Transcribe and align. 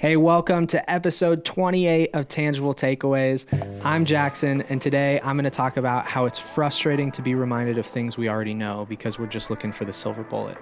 Hey, 0.00 0.16
welcome 0.16 0.66
to 0.68 0.90
episode 0.90 1.44
28 1.44 2.08
of 2.14 2.26
Tangible 2.26 2.74
Takeaways. 2.74 3.44
I'm 3.84 4.06
Jackson, 4.06 4.62
and 4.70 4.80
today 4.80 5.20
I'm 5.22 5.36
going 5.36 5.44
to 5.44 5.50
talk 5.50 5.76
about 5.76 6.06
how 6.06 6.24
it's 6.24 6.38
frustrating 6.38 7.12
to 7.12 7.20
be 7.20 7.34
reminded 7.34 7.76
of 7.76 7.84
things 7.84 8.16
we 8.16 8.26
already 8.26 8.54
know 8.54 8.86
because 8.88 9.18
we're 9.18 9.26
just 9.26 9.50
looking 9.50 9.72
for 9.72 9.84
the 9.84 9.92
silver 9.92 10.22
bullet. 10.22 10.56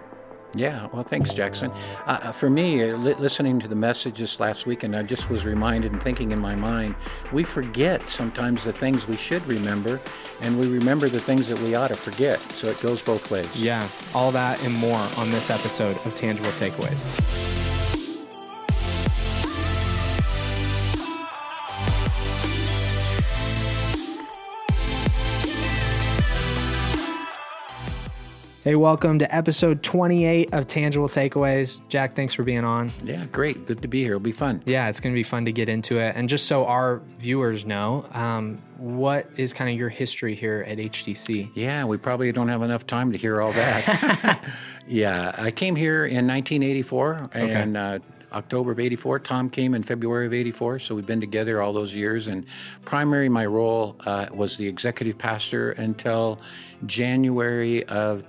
Yeah, 0.57 0.89
well, 0.93 1.05
thanks, 1.05 1.33
Jackson. 1.33 1.71
Uh, 1.71 2.19
uh 2.21 2.33
for 2.33 2.51
me, 2.51 2.83
uh, 2.83 2.97
li- 2.97 3.15
listening 3.15 3.61
to 3.61 3.69
the 3.69 3.77
message 3.77 4.15
messages 4.15 4.41
last 4.41 4.67
week, 4.67 4.83
and 4.83 4.97
I 4.97 5.05
just 5.05 5.31
was 5.31 5.45
reminded 5.45 5.93
and 5.93 6.03
thinking 6.03 6.33
in 6.33 6.41
my 6.41 6.57
mind, 6.57 6.97
we 7.33 7.45
forget 7.45 8.09
sometimes 8.09 8.65
the 8.65 8.73
things 8.73 9.07
we 9.07 9.17
should 9.17 9.47
remember, 9.47 10.01
and 10.41 10.59
we 10.59 10.67
remember 10.67 11.09
the 11.09 11.21
things 11.21 11.47
that 11.47 11.61
we 11.61 11.77
ought 11.77 11.89
to 11.89 11.97
forget. 11.97 12.41
So 12.55 12.67
it 12.67 12.81
goes 12.81 13.01
both 13.03 13.31
ways. 13.31 13.57
Yeah, 13.57 13.87
all 14.17 14.33
that 14.33 14.61
and 14.65 14.75
more 14.75 15.07
on 15.17 15.31
this 15.31 15.49
episode 15.49 15.97
of 16.05 16.17
Tangible 16.17 16.51
Takeaways. 16.51 17.68
Hey, 28.65 28.75
welcome 28.75 29.21
to 29.21 29.35
episode 29.35 29.85
28 29.85 30.53
of 30.53 30.67
Tangible 30.67 31.09
Takeaways. 31.09 31.79
Jack, 31.89 32.17
thanks 32.17 32.35
for 32.35 32.43
being 32.43 32.65
on. 32.65 32.91
Yeah, 33.05 33.25
great. 33.27 33.67
Good 33.67 33.83
to 33.83 33.89
be 33.89 34.03
here. 34.03 34.15
It'll 34.15 34.21
be 34.21 34.33
fun. 34.33 34.63
Yeah, 34.67 34.89
it's 34.89 34.99
going 34.99 35.13
to 35.13 35.19
be 35.19 35.23
fun 35.23 35.45
to 35.45 35.53
get 35.53 35.69
into 35.69 36.01
it. 36.01 36.17
And 36.17 36.29
just 36.29 36.47
so 36.47 36.67
our 36.67 37.01
viewers 37.21 37.65
know, 37.65 38.05
um, 38.11 38.61
what 38.77 39.31
is 39.37 39.53
kind 39.53 39.71
of 39.71 39.77
your 39.77 39.89
history 39.89 40.35
here 40.35 40.65
at 40.67 40.79
HDC? 40.79 41.53
Yeah, 41.55 41.85
we 41.85 41.99
probably 41.99 42.33
don't 42.33 42.49
have 42.49 42.63
enough 42.63 42.85
time 42.85 43.13
to 43.13 43.19
hear 43.19 43.41
all 43.41 43.53
that. 43.53 44.43
yeah, 44.89 45.33
I 45.39 45.53
came 45.53 45.77
here 45.77 46.05
in 46.05 46.27
1984 46.27 47.15
okay. 47.27 47.53
and 47.53 47.77
uh, 47.77 48.01
October 48.33 48.73
of 48.73 48.81
84. 48.81 49.21
Tom 49.21 49.51
came 49.51 49.75
in 49.75 49.83
February 49.83 50.27
of 50.27 50.35
84. 50.35 50.79
So 50.81 50.95
we've 50.95 51.07
been 51.07 51.21
together 51.21 51.63
all 51.63 51.73
those 51.73 51.95
years. 51.95 52.27
And 52.27 52.45
primary, 52.85 53.29
my 53.29 53.47
role 53.47 53.97
uh, 54.07 54.27
was 54.33 54.57
the 54.57 54.67
executive 54.67 55.19
pastor 55.19 55.73
until 55.73 56.41
January 56.87 57.85
of 57.85 58.29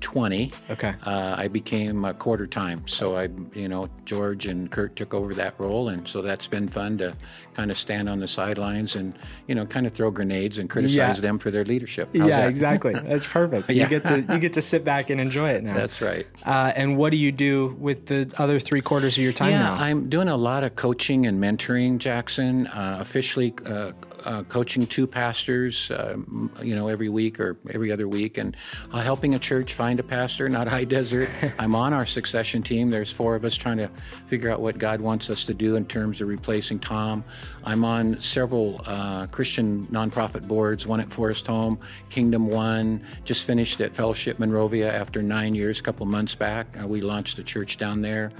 2020. 0.00 0.52
Okay. 0.70 0.94
Uh, 1.04 1.34
I 1.36 1.48
became 1.48 2.04
a 2.04 2.14
quarter 2.14 2.46
time. 2.46 2.86
So 2.86 3.16
I, 3.16 3.28
you 3.54 3.68
know, 3.68 3.88
George 4.04 4.46
and 4.46 4.70
Kurt 4.70 4.96
took 4.96 5.14
over 5.14 5.34
that 5.34 5.54
role. 5.58 5.88
And 5.88 6.06
so 6.06 6.22
that's 6.22 6.46
been 6.46 6.68
fun 6.68 6.98
to 6.98 7.14
kind 7.54 7.70
of 7.70 7.78
stand 7.78 8.08
on 8.08 8.18
the 8.18 8.28
sidelines 8.28 8.96
and, 8.96 9.14
you 9.46 9.54
know, 9.54 9.66
kind 9.66 9.86
of 9.86 9.92
throw 9.92 10.10
grenades 10.10 10.58
and 10.58 10.68
criticize 10.68 10.96
yeah. 10.96 11.12
them 11.22 11.38
for 11.38 11.50
their 11.50 11.64
leadership. 11.64 12.08
How's 12.08 12.28
yeah, 12.28 12.40
that? 12.40 12.48
exactly. 12.48 12.94
That's 13.08 13.26
perfect. 13.26 13.70
yeah. 13.70 13.84
You 13.84 13.88
get 13.88 14.06
to 14.06 14.20
you 14.32 14.38
get 14.38 14.52
to 14.54 14.62
sit 14.62 14.84
back 14.84 15.10
and 15.10 15.20
enjoy 15.20 15.50
it 15.50 15.62
now. 15.62 15.74
That's 15.74 16.00
right. 16.00 16.26
Uh, 16.44 16.72
and 16.74 16.96
what 16.96 17.10
do 17.10 17.16
you 17.16 17.32
do 17.32 17.76
with 17.78 18.06
the 18.06 18.32
other 18.38 18.60
three 18.60 18.80
quarters 18.80 19.16
of 19.16 19.22
your 19.22 19.32
time 19.32 19.50
yeah, 19.50 19.62
now? 19.62 19.74
I'm 19.74 20.08
doing 20.08 20.28
a 20.28 20.36
lot 20.36 20.64
of 20.64 20.76
coaching 20.76 21.26
and 21.26 21.42
mentoring, 21.42 21.98
Jackson. 21.98 22.66
Uh, 22.66 22.98
officially 23.00 23.54
uh, 24.28 24.42
coaching 24.42 24.86
two 24.86 25.06
pastors, 25.06 25.90
uh, 25.90 26.16
you 26.62 26.74
know, 26.74 26.88
every 26.88 27.08
week 27.08 27.40
or 27.40 27.56
every 27.70 27.90
other 27.90 28.06
week, 28.06 28.36
and 28.36 28.54
uh, 28.92 29.00
helping 29.00 29.34
a 29.34 29.38
church 29.38 29.72
find 29.72 29.98
a 29.98 30.02
pastor, 30.02 30.50
not 30.50 30.68
high 30.68 30.84
desert. 30.84 31.30
I'm 31.58 31.74
on 31.74 31.94
our 31.94 32.04
succession 32.04 32.62
team. 32.62 32.90
There's 32.90 33.10
four 33.10 33.34
of 33.34 33.46
us 33.46 33.56
trying 33.56 33.78
to 33.78 33.88
figure 34.26 34.50
out 34.50 34.60
what 34.60 34.76
God 34.76 35.00
wants 35.00 35.30
us 35.30 35.44
to 35.44 35.54
do 35.54 35.76
in 35.76 35.86
terms 35.86 36.20
of 36.20 36.28
replacing 36.28 36.80
Tom. 36.80 37.24
I'm 37.64 37.86
on 37.86 38.20
several 38.20 38.82
uh, 38.84 39.26
Christian 39.28 39.86
nonprofit 39.86 40.46
boards, 40.46 40.86
one 40.86 41.00
at 41.00 41.10
Forest 41.10 41.46
Home, 41.46 41.78
Kingdom 42.10 42.48
One, 42.48 43.02
just 43.24 43.46
finished 43.46 43.80
at 43.80 43.94
Fellowship 43.94 44.38
Monrovia 44.38 44.92
after 44.92 45.22
nine 45.22 45.54
years, 45.54 45.80
a 45.80 45.82
couple 45.82 46.04
months 46.04 46.34
back. 46.34 46.66
Uh, 46.78 46.86
we 46.86 47.00
launched 47.00 47.38
a 47.38 47.42
church 47.42 47.78
down 47.78 48.02
there 48.02 48.30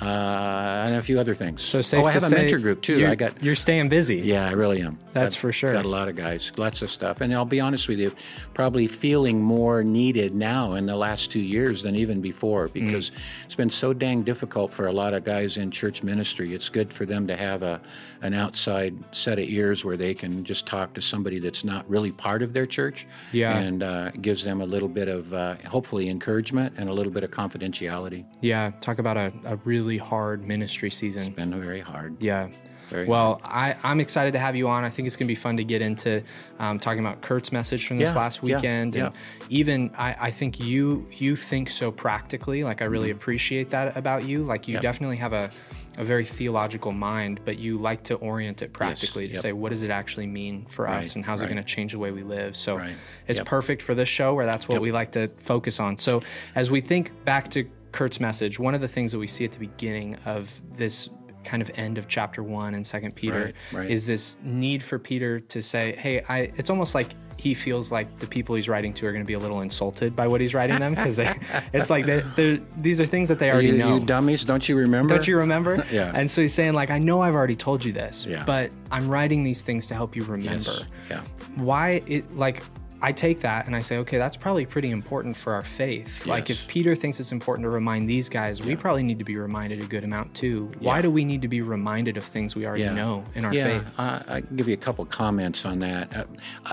uh, 0.00 0.84
and 0.86 0.96
a 0.96 1.02
few 1.02 1.20
other 1.20 1.34
things. 1.34 1.62
So 1.62 1.80
safe 1.80 2.04
oh, 2.04 2.08
I 2.08 2.12
have 2.12 2.24
a 2.24 2.30
mentor 2.30 2.58
group 2.58 2.82
too. 2.82 3.06
I 3.06 3.14
got. 3.14 3.42
You're 3.42 3.56
staying 3.56 3.88
busy. 3.88 4.16
Yeah, 4.16 4.48
I 4.48 4.52
really 4.52 4.80
am. 4.80 4.98
That's 5.12 5.31
I've 5.36 5.40
for 5.40 5.52
sure. 5.52 5.72
Got 5.72 5.84
a 5.84 5.88
lot 5.88 6.08
of 6.08 6.16
guys, 6.16 6.52
lots 6.56 6.82
of 6.82 6.90
stuff, 6.90 7.20
and 7.20 7.32
I'll 7.32 7.44
be 7.44 7.60
honest 7.60 7.88
with 7.88 7.98
you, 7.98 8.12
probably 8.54 8.86
feeling 8.86 9.40
more 9.40 9.84
needed 9.84 10.34
now 10.34 10.74
in 10.74 10.86
the 10.86 10.96
last 10.96 11.30
two 11.30 11.40
years 11.40 11.82
than 11.82 11.96
even 11.96 12.20
before 12.20 12.68
mm. 12.68 12.72
because 12.72 13.10
mm. 13.10 13.18
it's 13.44 13.54
been 13.54 13.70
so 13.70 13.92
dang 13.92 14.22
difficult 14.22 14.72
for 14.72 14.86
a 14.86 14.92
lot 14.92 15.14
of 15.14 15.24
guys 15.24 15.56
in 15.56 15.70
church 15.70 16.02
ministry. 16.02 16.54
It's 16.54 16.68
good 16.68 16.92
for 16.92 17.06
them 17.06 17.26
to 17.28 17.36
have 17.36 17.62
a 17.62 17.80
an 18.22 18.34
outside 18.34 18.96
set 19.10 19.38
of 19.38 19.48
ears 19.48 19.84
where 19.84 19.96
they 19.96 20.14
can 20.14 20.44
just 20.44 20.64
talk 20.66 20.94
to 20.94 21.02
somebody 21.02 21.40
that's 21.40 21.64
not 21.64 21.88
really 21.90 22.12
part 22.12 22.42
of 22.42 22.52
their 22.52 22.66
church. 22.66 23.06
Yeah, 23.32 23.56
and 23.56 23.82
uh, 23.82 24.10
gives 24.20 24.44
them 24.44 24.60
a 24.60 24.66
little 24.66 24.88
bit 24.88 25.08
of 25.08 25.32
uh, 25.32 25.56
hopefully 25.66 26.08
encouragement 26.08 26.74
and 26.76 26.88
a 26.88 26.92
little 26.92 27.12
bit 27.12 27.24
of 27.24 27.30
confidentiality. 27.30 28.24
Yeah, 28.40 28.72
talk 28.80 28.98
about 28.98 29.16
a, 29.16 29.32
a 29.44 29.56
really 29.64 29.98
hard 29.98 30.44
ministry 30.44 30.62
ministry 30.62 30.90
season. 30.90 31.28
It's 31.28 31.36
been 31.36 31.60
very 31.60 31.80
hard. 31.80 32.16
Yeah. 32.20 32.48
Very 32.92 33.06
well, 33.06 33.40
I, 33.42 33.74
I'm 33.82 34.00
excited 34.00 34.32
to 34.32 34.38
have 34.38 34.54
you 34.54 34.68
on. 34.68 34.84
I 34.84 34.90
think 34.90 35.06
it's 35.06 35.16
going 35.16 35.26
to 35.26 35.30
be 35.30 35.34
fun 35.34 35.56
to 35.56 35.64
get 35.64 35.80
into 35.80 36.22
um, 36.58 36.78
talking 36.78 37.00
about 37.00 37.22
Kurt's 37.22 37.50
message 37.50 37.86
from 37.86 37.98
this 37.98 38.10
yeah, 38.10 38.18
last 38.18 38.42
weekend, 38.42 38.94
yeah, 38.94 39.06
and 39.06 39.14
yeah. 39.14 39.48
even 39.48 39.90
I, 39.96 40.16
I, 40.20 40.30
think 40.30 40.60
you 40.60 41.06
you 41.12 41.34
think 41.34 41.70
so 41.70 41.90
practically. 41.90 42.64
Like 42.64 42.82
I 42.82 42.84
really 42.84 43.08
mm-hmm. 43.08 43.16
appreciate 43.16 43.70
that 43.70 43.96
about 43.96 44.24
you. 44.24 44.42
Like 44.42 44.68
you 44.68 44.78
definitely 44.78 45.16
have 45.16 45.32
a 45.32 45.50
a 45.98 46.04
very 46.04 46.24
theological 46.24 46.92
mind, 46.92 47.40
but 47.44 47.58
you 47.58 47.78
like 47.78 48.02
to 48.04 48.14
orient 48.16 48.62
it 48.62 48.72
practically 48.72 49.24
yes, 49.24 49.30
to 49.30 49.34
yep. 49.34 49.42
say 49.42 49.52
what 49.52 49.70
does 49.70 49.82
it 49.82 49.90
actually 49.90 50.26
mean 50.26 50.64
for 50.66 50.84
right, 50.84 51.00
us 51.00 51.16
and 51.16 51.24
how's 51.24 51.40
right. 51.40 51.50
it 51.50 51.54
going 51.54 51.64
to 51.64 51.68
change 51.68 51.92
the 51.92 51.98
way 51.98 52.10
we 52.10 52.22
live. 52.22 52.56
So 52.56 52.76
right. 52.76 52.94
it's 53.28 53.38
yep. 53.38 53.46
perfect 53.46 53.82
for 53.82 53.94
this 53.94 54.08
show 54.08 54.34
where 54.34 54.46
that's 54.46 54.68
what 54.68 54.76
yep. 54.76 54.82
we 54.82 54.92
like 54.92 55.12
to 55.12 55.28
focus 55.40 55.80
on. 55.80 55.98
So 55.98 56.22
as 56.54 56.70
we 56.70 56.80
think 56.80 57.24
back 57.24 57.50
to 57.50 57.68
Kurt's 57.92 58.20
message, 58.20 58.58
one 58.58 58.74
of 58.74 58.80
the 58.80 58.88
things 58.88 59.12
that 59.12 59.18
we 59.18 59.26
see 59.26 59.44
at 59.44 59.52
the 59.52 59.58
beginning 59.58 60.16
of 60.24 60.62
this 60.76 61.10
kind 61.44 61.62
of 61.62 61.70
end 61.74 61.98
of 61.98 62.08
chapter 62.08 62.42
one 62.42 62.74
and 62.74 62.86
second 62.86 63.14
peter 63.14 63.54
right, 63.72 63.80
right. 63.80 63.90
is 63.90 64.06
this 64.06 64.36
need 64.42 64.82
for 64.82 64.98
peter 64.98 65.40
to 65.40 65.62
say 65.62 65.96
hey 65.96 66.22
i 66.28 66.52
it's 66.56 66.70
almost 66.70 66.94
like 66.94 67.08
he 67.42 67.54
feels 67.54 67.90
like 67.90 68.18
the 68.18 68.26
people 68.26 68.54
he's 68.54 68.68
writing 68.68 68.94
to 68.94 69.04
are 69.04 69.10
going 69.10 69.24
to 69.24 69.26
be 69.26 69.32
a 69.32 69.38
little 69.38 69.62
insulted 69.62 70.14
by 70.14 70.28
what 70.28 70.40
he's 70.40 70.54
writing 70.54 70.78
them 70.78 70.94
because 70.94 71.18
it's 71.72 71.90
like 71.90 72.06
they're, 72.06 72.22
they're, 72.36 72.58
these 72.76 73.00
are 73.00 73.06
things 73.06 73.28
that 73.28 73.40
they 73.40 73.50
already 73.50 73.68
you, 73.68 73.78
know. 73.78 73.96
you 73.96 74.06
dummies? 74.06 74.44
Don't 74.44 74.68
you 74.68 74.76
remember? 74.76 75.14
Don't 75.14 75.26
you 75.26 75.36
remember? 75.36 75.84
Yeah. 75.92 76.12
And 76.14 76.30
so 76.30 76.40
he's 76.40 76.54
saying 76.54 76.74
like 76.74 76.90
i 76.90 76.98
know 76.98 77.20
i've 77.20 77.34
already 77.34 77.56
told 77.56 77.84
you 77.84 77.92
this 77.92 78.24
yeah. 78.24 78.44
but 78.44 78.70
i'm 78.90 79.08
writing 79.08 79.42
these 79.42 79.60
things 79.60 79.86
to 79.88 79.94
help 79.94 80.14
you 80.16 80.22
remember. 80.24 80.70
Yes. 80.70 80.84
yeah. 81.10 81.24
Why 81.56 82.02
it 82.06 82.34
like 82.34 82.62
I 83.04 83.10
take 83.10 83.40
that 83.40 83.66
and 83.66 83.74
I 83.74 83.80
say, 83.80 83.98
okay, 83.98 84.16
that's 84.16 84.36
probably 84.36 84.64
pretty 84.64 84.90
important 84.90 85.36
for 85.36 85.54
our 85.54 85.64
faith. 85.64 86.20
Yes. 86.20 86.26
Like 86.28 86.50
if 86.50 86.68
Peter 86.68 86.94
thinks 86.94 87.18
it's 87.18 87.32
important 87.32 87.64
to 87.66 87.70
remind 87.70 88.08
these 88.08 88.28
guys, 88.28 88.60
yeah. 88.60 88.66
we 88.66 88.76
probably 88.76 89.02
need 89.02 89.18
to 89.18 89.24
be 89.24 89.36
reminded 89.36 89.82
a 89.82 89.86
good 89.86 90.04
amount 90.04 90.34
too. 90.34 90.70
Yeah. 90.78 90.86
Why 90.86 91.02
do 91.02 91.10
we 91.10 91.24
need 91.24 91.42
to 91.42 91.48
be 91.48 91.62
reminded 91.62 92.16
of 92.16 92.24
things 92.24 92.54
we 92.54 92.64
already 92.64 92.84
yeah. 92.84 92.94
know 92.94 93.24
in 93.34 93.44
our 93.44 93.52
faith? 93.52 93.92
Uh, 93.98 94.22
I 94.28 94.40
can 94.42 94.56
give 94.56 94.68
you 94.68 94.74
a 94.74 94.78
couple 94.78 95.04
comments 95.04 95.64
on 95.64 95.80
that. 95.80 96.16
Uh, 96.16 96.24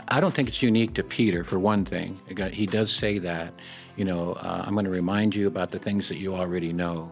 I 0.07 0.19
don't 0.19 0.34
think 0.34 0.47
it's 0.47 0.62
unique 0.62 0.94
to 0.94 1.03
Peter, 1.03 1.44
for 1.44 1.57
one 1.57 1.84
thing. 1.84 2.19
He 2.51 2.68
does 2.68 2.91
say 2.91 3.18
that, 3.18 3.51
you 3.95 4.06
know, 4.06 4.34
uh, 4.34 4.63
I'm 4.66 4.73
going 4.73 4.85
to 4.85 4.91
remind 4.91 5.35
you 5.35 5.47
about 5.47 5.72
the 5.72 5.79
things 5.79 6.07
that 6.09 6.19
you 6.19 6.35
already 6.35 6.72
know. 6.72 7.12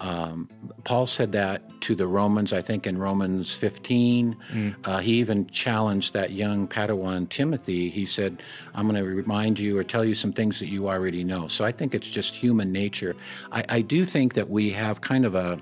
Um, 0.00 0.48
Paul 0.84 1.06
said 1.06 1.32
that 1.32 1.62
to 1.82 1.94
the 1.94 2.06
Romans, 2.06 2.52
I 2.52 2.62
think 2.62 2.86
in 2.86 2.98
Romans 2.98 3.54
15. 3.54 4.36
Mm. 4.52 4.74
Uh, 4.84 4.98
he 4.98 5.14
even 5.14 5.46
challenged 5.48 6.12
that 6.12 6.32
young 6.32 6.68
Padawan 6.68 7.28
Timothy. 7.28 7.88
He 7.88 8.06
said, 8.06 8.42
I'm 8.74 8.88
going 8.88 9.02
to 9.02 9.08
remind 9.08 9.58
you 9.58 9.78
or 9.78 9.84
tell 9.84 10.04
you 10.04 10.14
some 10.14 10.32
things 10.32 10.58
that 10.60 10.68
you 10.68 10.88
already 10.88 11.24
know. 11.24 11.48
So 11.48 11.64
I 11.64 11.72
think 11.72 11.94
it's 11.94 12.08
just 12.08 12.34
human 12.34 12.72
nature. 12.72 13.16
I, 13.52 13.64
I 13.68 13.80
do 13.80 14.04
think 14.04 14.34
that 14.34 14.50
we 14.50 14.70
have 14.70 15.00
kind 15.00 15.24
of 15.24 15.34
a, 15.34 15.58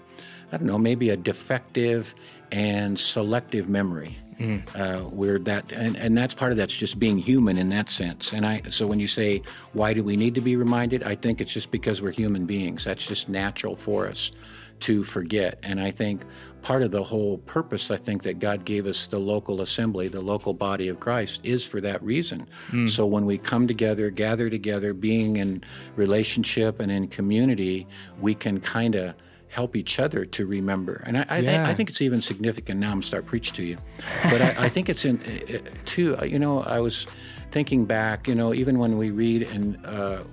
I 0.53 0.57
don't 0.57 0.67
know, 0.67 0.79
maybe 0.79 1.11
a 1.11 1.17
defective 1.17 2.15
and 2.55 2.99
selective 2.99 3.69
memory. 3.69 4.17
Mm. 4.37 4.63
Uh, 4.75 5.09
where 5.11 5.39
that 5.39 5.71
and, 5.71 5.95
and 5.95 6.19
that's 6.19 6.35
part 6.35 6.51
of 6.51 6.59
that's 6.59 6.75
just 6.75 6.99
being 6.99 7.19
human 7.19 7.57
in 7.57 7.69
that 7.69 7.89
sense. 7.89 8.33
And 8.33 8.45
I 8.45 8.63
so 8.69 8.85
when 8.85 8.99
you 8.99 9.07
say 9.07 9.43
why 9.75 9.95
do 9.95 10.03
we 10.03 10.17
need 10.17 10.35
to 10.35 10.41
be 10.41 10.57
reminded, 10.57 11.05
I 11.05 11.15
think 11.15 11.41
it's 11.41 11.53
just 11.53 11.71
because 11.71 12.03
we're 12.03 12.11
human 12.11 12.45
beings. 12.45 12.83
That's 12.83 13.07
just 13.07 13.29
natural 13.29 13.77
for 13.77 14.09
us 14.09 14.33
to 14.81 15.05
forget. 15.05 15.61
And 15.63 15.81
I 15.81 15.93
think 15.93 16.23
part 16.63 16.83
of 16.83 16.91
the 16.91 17.05
whole 17.05 17.39
purpose, 17.39 17.93
I 17.93 17.97
think, 17.97 18.25
that 18.25 18.41
God 18.41 18.65
gave 18.65 18.89
us 18.89 19.07
the 19.07 19.21
local 19.21 19.61
assembly, 19.61 20.09
the 20.09 20.21
local 20.21 20.53
body 20.53 20.89
of 20.89 20.99
Christ, 20.99 21.41
is 21.45 21.65
for 21.65 21.81
that 21.83 22.03
reason. 22.03 22.49
Mm. 22.73 22.91
So 22.91 23.07
when 23.07 23.27
we 23.27 23.39
come 23.39 23.69
together, 23.69 24.11
gather 24.11 24.51
together, 24.51 24.93
being 24.95 25.37
in 25.37 25.63
relationship 25.95 26.81
and 26.81 26.91
in 26.91 27.07
community, 27.07 27.87
we 28.21 28.35
can 28.35 28.61
kind 28.61 28.97
of 28.97 29.15
help 29.55 29.77
each 29.77 30.01
other 30.01 30.25
to 30.25 30.47
remember. 30.47 31.03
And 31.07 31.19
I, 31.19 31.39
yeah. 31.39 31.65
I, 31.65 31.71
I, 31.71 31.75
think 31.75 31.89
it's 31.89 32.03
even 32.03 32.21
significant 32.21 32.81
now. 32.81 32.91
I'm 32.91 33.03
start 33.03 33.25
preach 33.25 33.53
to 33.53 33.65
you, 33.65 33.79
but 34.25 34.43
I, 34.43 34.65
I, 34.65 34.69
think 34.69 34.89
it's 34.89 35.05
in 35.05 35.21
uh, 35.23 35.71
too. 35.85 36.19
You 36.27 36.41
know, 36.41 36.63
I 36.63 36.81
was 36.81 37.07
thinking 37.53 37.85
back. 37.85 38.27
You 38.27 38.35
know, 38.35 38.53
even 38.53 38.79
when 38.79 38.99
we 38.99 39.11
read 39.11 39.43
and. 39.43 39.85
Uh, 39.85 40.25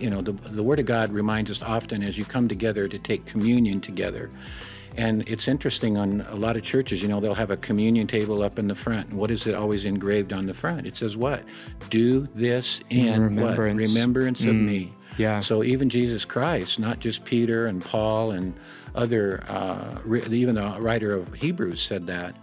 you 0.00 0.10
know, 0.10 0.20
the, 0.20 0.32
the 0.32 0.62
Word 0.62 0.80
of 0.80 0.86
God 0.86 1.12
reminds 1.12 1.52
us 1.52 1.62
often 1.62 2.02
as 2.02 2.18
you 2.18 2.24
come 2.24 2.48
together 2.48 2.88
to 2.88 2.98
take 2.98 3.24
communion 3.26 3.80
together. 3.80 4.28
And 4.96 5.22
it's 5.28 5.46
interesting 5.46 5.96
on 5.96 6.22
a 6.28 6.34
lot 6.34 6.56
of 6.56 6.64
churches, 6.64 7.00
you 7.00 7.06
know, 7.06 7.20
they'll 7.20 7.32
have 7.34 7.52
a 7.52 7.56
communion 7.56 8.08
table 8.08 8.42
up 8.42 8.58
in 8.58 8.66
the 8.66 8.74
front. 8.74 9.10
And 9.10 9.18
what 9.18 9.30
is 9.30 9.46
it 9.46 9.54
always 9.54 9.84
engraved 9.84 10.32
on 10.32 10.46
the 10.46 10.54
front? 10.54 10.88
It 10.88 10.96
says 10.96 11.16
what? 11.16 11.44
Do 11.90 12.26
this 12.34 12.80
in, 12.90 13.22
remembrance. 13.22 13.58
what? 13.58 13.64
Remembrance 13.64 14.40
mm. 14.40 14.48
of 14.48 14.56
me. 14.56 14.92
Yeah. 15.18 15.40
So 15.40 15.62
even 15.62 15.88
Jesus 15.88 16.24
Christ, 16.24 16.78
not 16.78 17.00
just 17.00 17.24
Peter 17.24 17.66
and 17.66 17.84
Paul 17.84 18.30
and 18.30 18.54
other, 18.94 19.44
uh, 19.48 19.98
even 20.06 20.54
the 20.54 20.76
writer 20.80 21.12
of 21.12 21.34
Hebrews 21.34 21.82
said 21.82 22.06
that. 22.06 22.34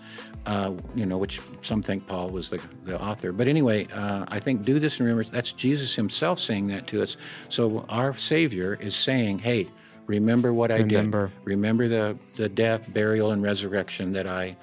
Uh, 0.45 0.75
you 0.93 1.07
know, 1.07 1.17
which 1.17 1.41
some 1.63 1.81
think 1.81 2.05
Paul 2.05 2.29
was 2.29 2.49
the, 2.49 2.61
the 2.83 3.01
author. 3.01 3.31
But 3.31 3.47
anyway, 3.47 3.87
uh, 3.87 4.25
I 4.27 4.39
think 4.39 4.63
do 4.63 4.79
this 4.79 4.99
and 4.99 5.07
remember 5.07 5.27
that's 5.31 5.51
Jesus 5.51 5.95
himself 5.95 6.37
saying 6.37 6.67
that 6.67 6.85
to 6.87 7.01
us. 7.01 7.17
So 7.49 7.83
our 7.89 8.13
Savior 8.13 8.77
is 8.79 8.95
saying, 8.95 9.39
hey, 9.39 9.67
remember 10.05 10.53
what 10.53 10.69
I 10.69 10.77
remember. 10.77 11.29
did. 11.29 11.45
Remember 11.45 11.87
the, 11.87 12.19
the 12.35 12.47
death, 12.47 12.93
burial, 12.93 13.31
and 13.31 13.41
resurrection 13.41 14.13
that 14.13 14.27
I 14.27 14.55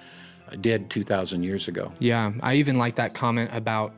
did 0.61 0.91
2,000 0.91 1.43
years 1.43 1.69
ago. 1.69 1.93
Yeah. 1.99 2.32
I 2.43 2.55
even 2.55 2.79
like 2.79 2.97
that 2.97 3.14
comment 3.14 3.50
about 3.53 3.93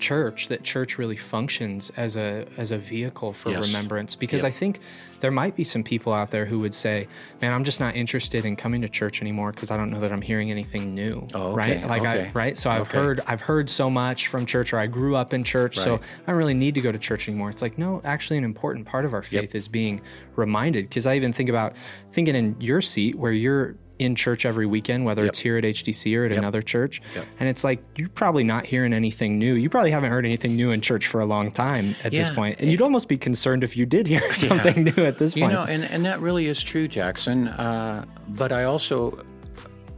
church 0.00 0.48
that 0.48 0.62
church 0.62 0.98
really 0.98 1.16
functions 1.16 1.90
as 1.96 2.16
a 2.16 2.46
as 2.56 2.70
a 2.70 2.78
vehicle 2.78 3.32
for 3.32 3.50
yes. 3.50 3.66
remembrance 3.66 4.16
because 4.16 4.42
yep. 4.42 4.48
I 4.48 4.50
think 4.50 4.80
there 5.20 5.30
might 5.30 5.54
be 5.54 5.64
some 5.64 5.84
people 5.84 6.12
out 6.12 6.30
there 6.30 6.46
who 6.46 6.58
would 6.60 6.74
say, 6.74 7.06
"Man, 7.40 7.52
I'm 7.52 7.64
just 7.64 7.78
not 7.78 7.94
interested 7.94 8.44
in 8.44 8.56
coming 8.56 8.82
to 8.82 8.88
church 8.88 9.20
anymore 9.20 9.52
because 9.52 9.70
I 9.70 9.76
don't 9.76 9.90
know 9.90 10.00
that 10.00 10.12
I'm 10.12 10.22
hearing 10.22 10.50
anything 10.50 10.94
new." 10.94 11.28
Oh, 11.34 11.48
okay. 11.48 11.56
right? 11.56 11.88
Like 11.88 12.00
okay. 12.02 12.26
I 12.26 12.30
right? 12.32 12.58
So 12.58 12.70
I've 12.70 12.82
okay. 12.82 12.98
heard 12.98 13.20
I've 13.26 13.42
heard 13.42 13.70
so 13.70 13.90
much 13.90 14.28
from 14.28 14.46
church 14.46 14.72
or 14.72 14.78
I 14.78 14.86
grew 14.86 15.14
up 15.14 15.32
in 15.32 15.44
church, 15.44 15.76
right. 15.76 15.84
so 15.84 15.94
I 15.96 16.30
don't 16.30 16.36
really 16.36 16.54
need 16.54 16.74
to 16.74 16.80
go 16.80 16.90
to 16.90 16.98
church 16.98 17.28
anymore. 17.28 17.50
It's 17.50 17.62
like, 17.62 17.78
no, 17.78 18.00
actually 18.02 18.38
an 18.38 18.44
important 18.44 18.86
part 18.86 19.04
of 19.04 19.14
our 19.14 19.22
faith 19.22 19.42
yep. 19.42 19.54
is 19.54 19.68
being 19.68 20.00
reminded 20.36 20.88
because 20.88 21.06
I 21.06 21.16
even 21.16 21.32
think 21.32 21.48
about 21.48 21.74
thinking 22.12 22.34
in 22.34 22.56
your 22.58 22.80
seat 22.80 23.16
where 23.16 23.32
you're 23.32 23.76
in 24.00 24.14
church 24.14 24.46
every 24.46 24.64
weekend, 24.64 25.04
whether 25.04 25.22
yep. 25.22 25.28
it's 25.28 25.38
here 25.38 25.58
at 25.58 25.64
HDC 25.64 26.16
or 26.16 26.24
at 26.24 26.30
yep. 26.30 26.38
another 26.38 26.62
church. 26.62 27.02
Yep. 27.14 27.26
And 27.38 27.48
it's 27.50 27.62
like, 27.62 27.84
you're 27.96 28.08
probably 28.08 28.42
not 28.42 28.64
hearing 28.64 28.94
anything 28.94 29.38
new. 29.38 29.54
You 29.54 29.68
probably 29.68 29.90
haven't 29.90 30.10
heard 30.10 30.24
anything 30.24 30.56
new 30.56 30.70
in 30.70 30.80
church 30.80 31.06
for 31.06 31.20
a 31.20 31.26
long 31.26 31.52
time 31.52 31.94
at 32.02 32.12
yeah. 32.12 32.20
this 32.20 32.30
point. 32.30 32.58
And 32.60 32.70
you'd 32.70 32.80
almost 32.80 33.08
be 33.08 33.18
concerned 33.18 33.62
if 33.62 33.76
you 33.76 33.84
did 33.84 34.06
hear 34.06 34.32
something 34.34 34.86
yeah. 34.86 34.92
new 34.94 35.04
at 35.04 35.18
this 35.18 35.34
point. 35.34 35.52
You 35.52 35.58
know, 35.58 35.64
and, 35.64 35.84
and 35.84 36.04
that 36.06 36.20
really 36.20 36.46
is 36.46 36.62
true, 36.62 36.88
Jackson. 36.88 37.48
Uh, 37.48 38.06
but 38.28 38.52
I 38.52 38.64
also, 38.64 39.22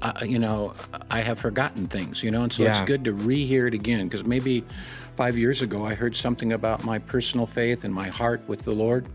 uh, 0.03 0.13
you 0.27 0.41
know, 0.41 0.75
I 1.09 1.21
have 1.21 1.39
forgotten 1.39 1.87
things, 1.87 2.25
you 2.25 2.33
know, 2.33 2.43
and 2.43 2.53
so 2.53 2.65
yeah. 2.65 2.71
it's 2.71 2.81
good 2.81 3.05
to 3.05 3.13
rehear 3.13 3.69
it 3.69 3.75
again 3.75 4.09
because 4.09 4.27
maybe 4.27 4.65
five 5.15 5.39
years 5.39 5.63
ago 5.63 5.87
I 5.87 5.95
heard 5.95 6.17
something 6.17 6.53
about 6.53 6.85
my 6.85 6.99
personal 6.99 7.47
faith 7.47 7.85
and 7.85 7.95
my 7.95 8.09
heart 8.09 8.49
with 8.49 8.63
the 8.63 8.73
Lord 8.73 9.09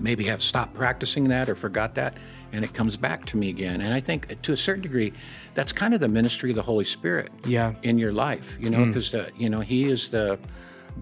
maybe 0.00 0.24
have 0.24 0.42
stopped 0.42 0.74
practicing 0.74 1.28
that 1.28 1.48
or 1.48 1.54
forgot 1.54 1.94
that 1.94 2.16
and 2.52 2.64
it 2.64 2.72
comes 2.72 2.96
back 2.96 3.24
to 3.24 3.36
me 3.36 3.48
again 3.48 3.80
and 3.80 3.92
i 3.92 4.00
think 4.00 4.40
to 4.42 4.52
a 4.52 4.56
certain 4.56 4.82
degree 4.82 5.12
that's 5.54 5.72
kind 5.72 5.94
of 5.94 6.00
the 6.00 6.08
ministry 6.08 6.50
of 6.50 6.56
the 6.56 6.62
holy 6.62 6.84
spirit 6.84 7.32
yeah 7.44 7.74
in 7.82 7.98
your 7.98 8.12
life 8.12 8.56
you 8.60 8.70
know 8.70 8.84
because 8.84 9.10
mm. 9.10 9.30
you 9.38 9.48
know 9.48 9.60
he 9.60 9.84
is 9.84 10.10
the 10.10 10.38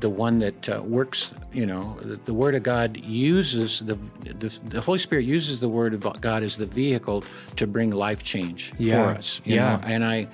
the 0.01 0.11
one 0.11 0.41
that 0.41 0.69
uh, 0.69 0.83
works 0.83 1.33
you 1.53 1.65
know 1.65 1.97
the, 2.03 2.17
the, 2.25 2.35
word 2.35 2.55
of 2.55 2.63
god 2.65 2.97
uses 2.97 3.79
the, 3.81 3.95
the, 4.25 4.59
the 4.65 4.81
holy 4.81 4.99
spirit 4.99 5.25
uses 5.25 5.61
the 5.61 5.69
word 5.69 5.95
of 5.95 6.21
god 6.21 6.43
as 6.43 6.57
the 6.57 6.67
vehicle 6.67 7.23
to 7.55 7.67
bring 7.67 7.91
life 7.91 8.23
change 8.23 8.73
yeah. 8.79 9.13
for 9.13 9.19
us 9.19 9.41
yeah 9.45 9.77
know? 9.77 9.83
and 9.85 10.05
i 10.05 10.27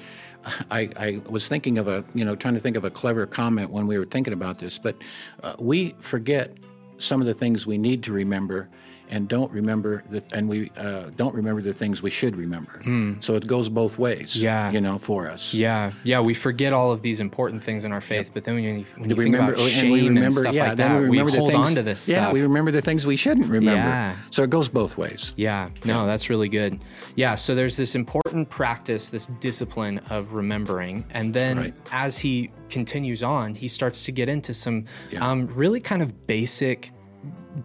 I, 0.71 0.89
I, 0.97 1.21
was 1.29 1.49
thinking 1.49 1.77
of 1.79 1.87
a, 1.87 2.03
you 2.15 2.25
know, 2.25 2.35
trying 2.35 2.55
to 2.55 2.61
think 2.61 2.77
of 2.77 2.85
a 2.85 2.91
clever 2.91 3.27
comment 3.27 3.71
when 3.71 3.87
we 3.87 3.99
were 3.99 4.07
thinking 4.07 4.33
about 4.33 4.59
this, 4.59 4.79
but 4.79 4.97
uh, 5.43 5.55
we 5.59 5.95
forget 5.99 6.57
some 7.03 7.21
of 7.21 7.27
the 7.27 7.35
things 7.35 7.67
we 7.67 7.79
need 7.79 8.03
to 8.05 8.13
remember 8.13 8.69
and 9.11 9.29
don't 9.29 9.51
remember 9.53 10.03
the 10.09 10.23
and 10.33 10.49
we 10.49 10.71
uh, 10.77 11.11
don't 11.17 11.35
remember 11.35 11.61
the 11.61 11.73
things 11.73 12.03
we 12.03 12.11
should 12.11 12.37
remember. 12.37 12.81
Mm. 12.85 13.23
So 13.23 13.35
it 13.35 13.47
goes 13.47 13.69
both 13.69 13.99
ways. 13.99 14.37
Yeah, 14.37 14.71
you 14.71 14.81
know, 14.81 14.99
for 14.99 15.29
us. 15.29 15.53
Yeah, 15.53 15.93
yeah. 16.05 16.21
We 16.21 16.35
forget 16.35 16.73
all 16.73 16.93
of 16.93 17.03
these 17.03 17.21
important 17.21 17.63
things 17.63 17.85
in 17.85 17.93
our 17.93 18.01
faith, 18.01 18.27
yep. 18.27 18.35
but 18.35 18.45
then 18.45 18.55
when 18.55 18.65
you, 18.65 18.71
when 18.71 19.11
you 19.11 19.17
think 19.17 19.35
remember, 19.35 19.55
about 19.55 19.69
shame 19.69 19.93
and, 19.93 20.09
remember, 20.09 20.25
and 20.25 20.35
stuff 20.35 20.55
yeah, 20.55 20.69
like 20.69 20.77
then 20.77 20.93
that, 20.93 20.99
we, 21.01 21.05
remember 21.07 21.33
we 21.33 21.39
hold 21.39 21.53
things, 21.53 21.69
on 21.69 21.75
to 21.77 21.83
this 21.83 22.09
yeah, 22.09 22.33
we 22.33 22.43
remember 22.43 22.71
the 22.71 22.81
things 22.81 23.07
we 23.07 23.17
shouldn't 23.17 23.49
remember. 23.49 23.81
Yeah. 23.81 24.17
So 24.31 24.43
it 24.43 24.51
goes 24.51 24.69
both 24.69 24.97
ways. 24.97 25.33
Yeah. 25.37 25.69
No, 25.85 26.07
that's 26.07 26.31
really 26.31 26.49
good. 26.49 26.81
Yeah. 27.17 27.35
So 27.35 27.55
there's 27.55 27.77
this 27.77 27.95
important 27.95 28.49
practice, 28.49 29.11
this 29.11 29.27
discipline 29.27 29.99
of 30.11 30.33
remembering, 30.33 31.05
and 31.11 31.35
then 31.35 31.59
right. 31.59 31.75
as 31.93 32.19
he 32.19 32.51
continues 32.69 33.23
on, 33.23 33.55
he 33.55 33.69
starts 33.69 34.05
to 34.05 34.13
get 34.13 34.29
into 34.29 34.55
some 34.55 34.85
yeah. 35.11 35.29
um, 35.29 35.49
really 35.49 35.81
kind 35.81 36.03
of 36.03 36.27
basic 36.27 36.93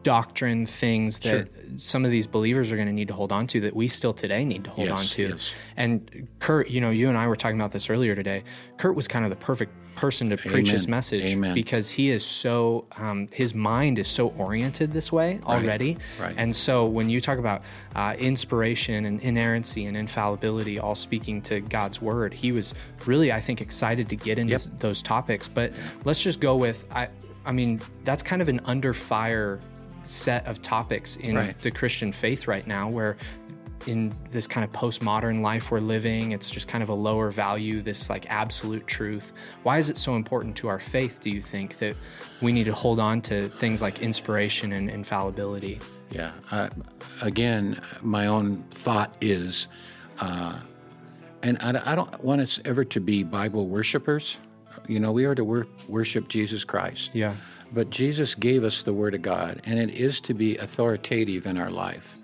doctrine 0.03 0.65
things 0.65 1.19
that 1.19 1.29
sure. 1.29 1.47
some 1.77 2.05
of 2.05 2.11
these 2.11 2.27
believers 2.27 2.71
are 2.71 2.75
going 2.75 2.87
to 2.87 2.93
need 2.93 3.07
to 3.07 3.13
hold 3.13 3.31
on 3.31 3.47
to 3.47 3.61
that 3.61 3.75
we 3.75 3.87
still 3.87 4.13
today 4.13 4.43
need 4.43 4.63
to 4.63 4.69
hold 4.69 4.87
yes, 4.87 4.97
on 4.97 5.05
to. 5.05 5.29
Yes. 5.29 5.53
And 5.77 6.27
Kurt, 6.39 6.69
you 6.69 6.81
know, 6.81 6.89
you 6.89 7.09
and 7.09 7.17
I 7.17 7.27
were 7.27 7.35
talking 7.35 7.59
about 7.59 7.71
this 7.71 7.89
earlier 7.89 8.15
today. 8.15 8.43
Kurt 8.77 8.95
was 8.95 9.07
kind 9.07 9.25
of 9.25 9.31
the 9.31 9.37
perfect 9.37 9.71
person 9.95 10.29
to 10.29 10.33
Amen. 10.35 10.53
preach 10.53 10.71
his 10.71 10.87
message 10.87 11.31
Amen. 11.31 11.53
because 11.53 11.89
he 11.89 12.11
is 12.11 12.25
so 12.25 12.85
um, 12.97 13.27
his 13.31 13.53
mind 13.53 13.97
is 13.97 14.07
so 14.07 14.29
oriented 14.31 14.91
this 14.91 15.11
way 15.11 15.39
already. 15.45 15.97
Right. 16.19 16.27
Right. 16.27 16.35
And 16.37 16.55
so 16.55 16.85
when 16.85 17.09
you 17.09 17.21
talk 17.21 17.37
about 17.37 17.61
uh, 17.95 18.15
inspiration 18.17 19.05
and 19.05 19.19
inerrancy 19.21 19.85
and 19.85 19.95
infallibility, 19.95 20.79
all 20.79 20.95
speaking 20.95 21.41
to 21.43 21.61
God's 21.61 22.01
word, 22.01 22.33
he 22.33 22.51
was 22.51 22.73
really, 23.05 23.31
I 23.31 23.39
think, 23.39 23.61
excited 23.61 24.09
to 24.09 24.15
get 24.15 24.37
into 24.37 24.51
yep. 24.51 24.61
those 24.79 25.01
topics. 25.01 25.47
But 25.47 25.73
let's 26.03 26.21
just 26.21 26.39
go 26.39 26.55
with 26.55 26.85
I. 26.91 27.09
I 27.47 27.51
mean, 27.51 27.79
that's 28.03 28.23
kind 28.23 28.41
of 28.41 28.49
an 28.49 28.59
under 28.65 28.91
fire 28.91 29.61
set 30.07 30.45
of 30.47 30.61
topics 30.61 31.15
in 31.17 31.35
right. 31.35 31.59
the 31.61 31.71
Christian 31.71 32.11
faith 32.11 32.47
right 32.47 32.65
now 32.65 32.89
where 32.89 33.17
in 33.87 34.11
this 34.31 34.47
kind 34.47 34.63
of 34.63 34.71
postmodern 34.71 35.41
life 35.41 35.69
we're 35.69 35.79
living 35.79 36.31
it's 36.31 36.49
just 36.49 36.67
kind 36.67 36.81
of 36.81 36.89
a 36.89 36.93
lower 36.93 37.29
value 37.29 37.81
this 37.81 38.09
like 38.09 38.25
absolute 38.29 38.85
truth. 38.87 39.33
Why 39.63 39.77
is 39.77 39.89
it 39.89 39.97
so 39.97 40.15
important 40.15 40.55
to 40.57 40.67
our 40.67 40.79
faith 40.79 41.21
do 41.21 41.29
you 41.29 41.41
think 41.41 41.77
that 41.77 41.95
we 42.41 42.51
need 42.51 42.65
to 42.65 42.73
hold 42.73 42.99
on 42.99 43.21
to 43.23 43.47
things 43.49 43.81
like 43.81 43.99
inspiration 43.99 44.71
and 44.73 44.89
infallibility? 44.89 45.79
Yeah 46.09 46.31
uh, 46.51 46.69
again 47.21 47.81
my 48.01 48.27
own 48.27 48.63
thought 48.71 49.15
is 49.21 49.67
uh, 50.19 50.59
and 51.43 51.57
I, 51.61 51.91
I, 51.91 51.95
don't 51.95 52.23
want 52.23 52.41
us 52.41 52.59
ever 52.65 52.83
to 52.85 52.99
be 52.99 53.21
bible 53.23 53.67
worshipers. 53.67 54.37
You 54.87 54.99
know 54.99 55.11
we 55.11 55.25
are 55.25 55.35
to 55.35 55.43
wor- 55.43 55.67
worship 55.87 56.27
jesus 56.27 56.63
christ. 56.63 57.11
Yeah 57.13 57.35
but 57.75 57.89
Jesus 57.89 58.33
gave 58.35 58.63
us 58.63 58.81
the 58.83 58.93
Word 58.93 59.13
of 59.13 59.21
God, 59.21 59.61
and 59.65 59.77
it 59.77 59.89
is 59.89 60.21
to 60.21 60.33
be 60.33 60.55
authoritative 60.57 61.45
in 61.45 61.57
our 61.57 61.69
life. 61.69 62.17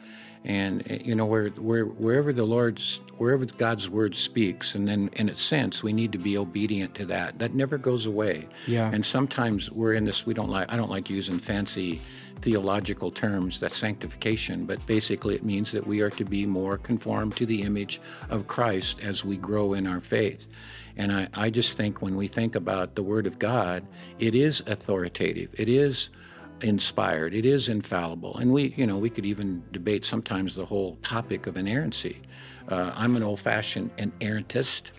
And 0.46 0.90
eh, 0.90 1.00
you 1.04 1.14
know, 1.14 1.26
where, 1.26 1.50
where 1.50 1.84
wherever 1.84 2.32
the 2.32 2.46
Lord's, 2.46 3.02
wherever 3.18 3.46
God's 3.46 3.90
Word 3.90 4.16
speaks, 4.16 4.74
and 4.74 4.88
then 4.88 5.10
in 5.14 5.28
its 5.28 5.44
sense, 5.44 5.84
we 5.84 5.92
need 5.92 6.14
to 6.14 6.18
be 6.18 6.38
obedient 6.38 6.96
to 6.96 7.06
that. 7.08 7.38
That 7.40 7.54
never 7.54 7.78
goes 7.78 8.06
away. 8.06 8.48
Yeah. 8.66 8.90
And 8.92 9.06
sometimes 9.06 9.70
we're 9.70 9.94
in 9.94 10.06
this. 10.06 10.26
We 10.26 10.34
don't 10.34 10.50
like. 10.50 10.72
I 10.72 10.78
don't 10.78 10.90
like 10.90 11.10
using 11.10 11.38
fancy 11.38 12.02
theological 12.42 13.12
terms. 13.12 13.60
That's 13.60 13.78
sanctification, 13.78 14.66
but 14.66 14.86
basically 14.86 15.36
it 15.36 15.44
means 15.44 15.72
that 15.72 15.86
we 15.88 16.02
are 16.02 16.10
to 16.12 16.26
be 16.26 16.46
more 16.46 16.78
conformed 16.78 17.36
to 17.38 17.46
the 17.46 17.62
image 17.62 18.02
of 18.30 18.48
Christ 18.48 19.00
as 19.02 19.24
we 19.24 19.38
grow 19.38 19.74
in 19.74 19.88
our 19.88 20.00
faith. 20.00 20.48
And 20.98 21.12
I, 21.12 21.28
I 21.34 21.50
just 21.50 21.78
think 21.78 22.02
when 22.02 22.16
we 22.16 22.28
think 22.28 22.56
about 22.56 22.96
the 22.96 23.04
Word 23.04 23.28
of 23.28 23.40
God, 23.40 23.86
it 24.20 24.36
is 24.36 24.62
authoritative. 24.68 25.50
It 25.58 25.70
is 25.70 26.10
inspired. 26.62 27.34
It 27.34 27.46
is 27.46 27.70
infallible. 27.70 28.38
And 28.38 28.52
we, 28.52 28.74
you 28.78 28.86
know, 28.86 28.98
we 28.98 29.10
could 29.10 29.26
even 29.26 29.64
debate 29.72 30.06
sometimes 30.06 30.56
the 30.56 30.66
whole 30.66 30.98
topic 31.02 31.48
of 31.48 31.58
inerrancy. 31.58 32.22
Uh, 32.68 32.92
I'm 32.96 33.16
an 33.16 33.24
old-fashioned 33.24 33.96
inerrantist, 33.98 34.92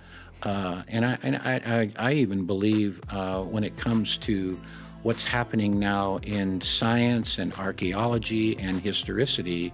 uh, 0.42 0.82
and 0.88 1.04
I 1.06 1.18
and 1.22 1.36
I, 1.36 1.90
I, 1.96 2.10
I 2.10 2.12
even 2.14 2.44
believe 2.46 3.00
uh, 3.10 3.42
when 3.42 3.62
it 3.62 3.76
comes 3.76 4.16
to 4.18 4.60
what's 5.02 5.24
happening 5.24 5.78
now 5.78 6.16
in 6.22 6.60
science 6.60 7.38
and 7.38 7.52
archaeology 7.54 8.58
and 8.58 8.80
historicity 8.80 9.72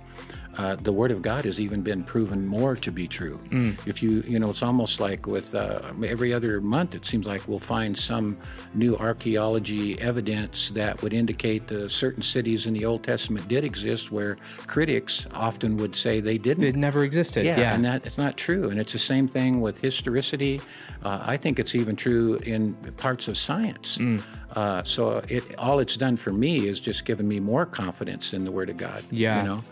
uh, 0.58 0.74
the 0.74 0.92
Word 0.92 1.12
of 1.12 1.22
God 1.22 1.44
has 1.44 1.60
even 1.60 1.82
been 1.82 2.02
proven 2.02 2.46
more 2.46 2.74
to 2.74 2.90
be 2.90 3.06
true. 3.06 3.38
Mm. 3.50 3.78
If 3.86 4.02
you, 4.02 4.24
you 4.26 4.40
know, 4.40 4.50
it's 4.50 4.62
almost 4.62 4.98
like 4.98 5.24
with 5.24 5.54
uh, 5.54 5.92
every 6.04 6.34
other 6.34 6.60
month, 6.60 6.96
it 6.96 7.06
seems 7.06 7.26
like 7.26 7.46
we'll 7.46 7.60
find 7.60 7.96
some 7.96 8.36
new 8.74 8.96
archaeology 8.96 9.98
evidence 10.00 10.70
that 10.70 11.00
would 11.00 11.14
indicate 11.14 11.68
that 11.68 11.90
certain 11.90 12.22
cities 12.22 12.66
in 12.66 12.74
the 12.74 12.84
Old 12.84 13.04
Testament 13.04 13.46
did 13.46 13.62
exist, 13.64 14.10
where 14.10 14.36
critics 14.66 15.28
often 15.32 15.76
would 15.76 15.94
say 15.94 16.18
they 16.18 16.38
didn't. 16.38 16.64
It 16.64 16.74
never 16.74 17.04
existed. 17.04 17.46
Yeah, 17.46 17.60
yeah. 17.60 17.74
and 17.74 17.84
that 17.84 18.04
it's 18.04 18.18
not 18.18 18.36
true. 18.36 18.68
And 18.68 18.80
it's 18.80 18.92
the 18.92 18.98
same 18.98 19.28
thing 19.28 19.60
with 19.60 19.78
historicity. 19.78 20.60
Uh, 21.04 21.22
I 21.22 21.36
think 21.36 21.60
it's 21.60 21.76
even 21.76 21.94
true 21.94 22.34
in 22.38 22.74
parts 22.96 23.28
of 23.28 23.38
science. 23.38 23.98
Mm. 23.98 24.24
Uh, 24.52 24.82
so 24.82 25.22
it, 25.28 25.56
all 25.58 25.78
it's 25.78 25.96
done 25.96 26.16
for 26.16 26.32
me 26.32 26.66
is 26.66 26.80
just 26.80 27.04
given 27.04 27.28
me 27.28 27.40
more 27.40 27.66
confidence 27.66 28.32
in 28.32 28.44
the 28.44 28.50
Word 28.50 28.70
of 28.70 28.76
God. 28.76 29.04
Yeah. 29.10 29.42
You 29.42 29.48
know. 29.48 29.64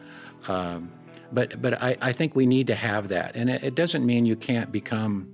Um, 0.48 0.92
but 1.32 1.60
but 1.60 1.82
I, 1.82 1.96
I 2.00 2.12
think 2.12 2.36
we 2.36 2.46
need 2.46 2.66
to 2.68 2.74
have 2.74 3.08
that, 3.08 3.34
and 3.34 3.50
it, 3.50 3.64
it 3.64 3.74
doesn't 3.74 4.06
mean 4.06 4.26
you 4.26 4.36
can't 4.36 4.70
become 4.70 5.28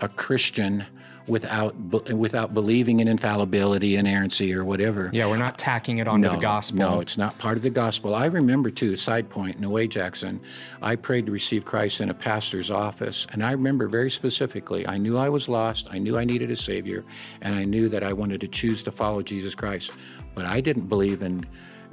a 0.00 0.08
Christian 0.08 0.84
without 1.26 1.74
without 2.12 2.52
believing 2.52 3.00
in 3.00 3.08
infallibility, 3.08 3.96
inerrancy, 3.96 4.54
or 4.54 4.64
whatever. 4.64 5.10
Yeah, 5.12 5.26
we're 5.26 5.38
not 5.38 5.58
tacking 5.58 5.98
it 5.98 6.08
onto 6.08 6.28
no, 6.28 6.34
the 6.34 6.40
gospel. 6.40 6.78
No, 6.78 7.00
it's 7.00 7.16
not 7.16 7.38
part 7.38 7.56
of 7.56 7.62
the 7.62 7.70
gospel. 7.70 8.14
I 8.14 8.26
remember 8.26 8.70
too. 8.70 8.96
Side 8.96 9.30
point, 9.30 9.58
Noe 9.58 9.86
Jackson. 9.86 10.40
I 10.82 10.96
prayed 10.96 11.26
to 11.26 11.32
receive 11.32 11.64
Christ 11.64 12.00
in 12.00 12.10
a 12.10 12.14
pastor's 12.14 12.70
office, 12.70 13.26
and 13.32 13.44
I 13.44 13.52
remember 13.52 13.88
very 13.88 14.10
specifically. 14.10 14.86
I 14.86 14.98
knew 14.98 15.16
I 15.16 15.28
was 15.28 15.48
lost. 15.48 15.88
I 15.90 15.98
knew 15.98 16.18
I 16.18 16.24
needed 16.24 16.50
a 16.50 16.56
savior, 16.56 17.04
and 17.40 17.54
I 17.54 17.64
knew 17.64 17.88
that 17.88 18.02
I 18.02 18.12
wanted 18.12 18.40
to 18.42 18.48
choose 18.48 18.82
to 18.82 18.92
follow 18.92 19.22
Jesus 19.22 19.54
Christ. 19.54 19.92
but 20.34 20.44
I 20.44 20.60
didn't 20.60 20.88
believe 20.88 21.22
in 21.22 21.44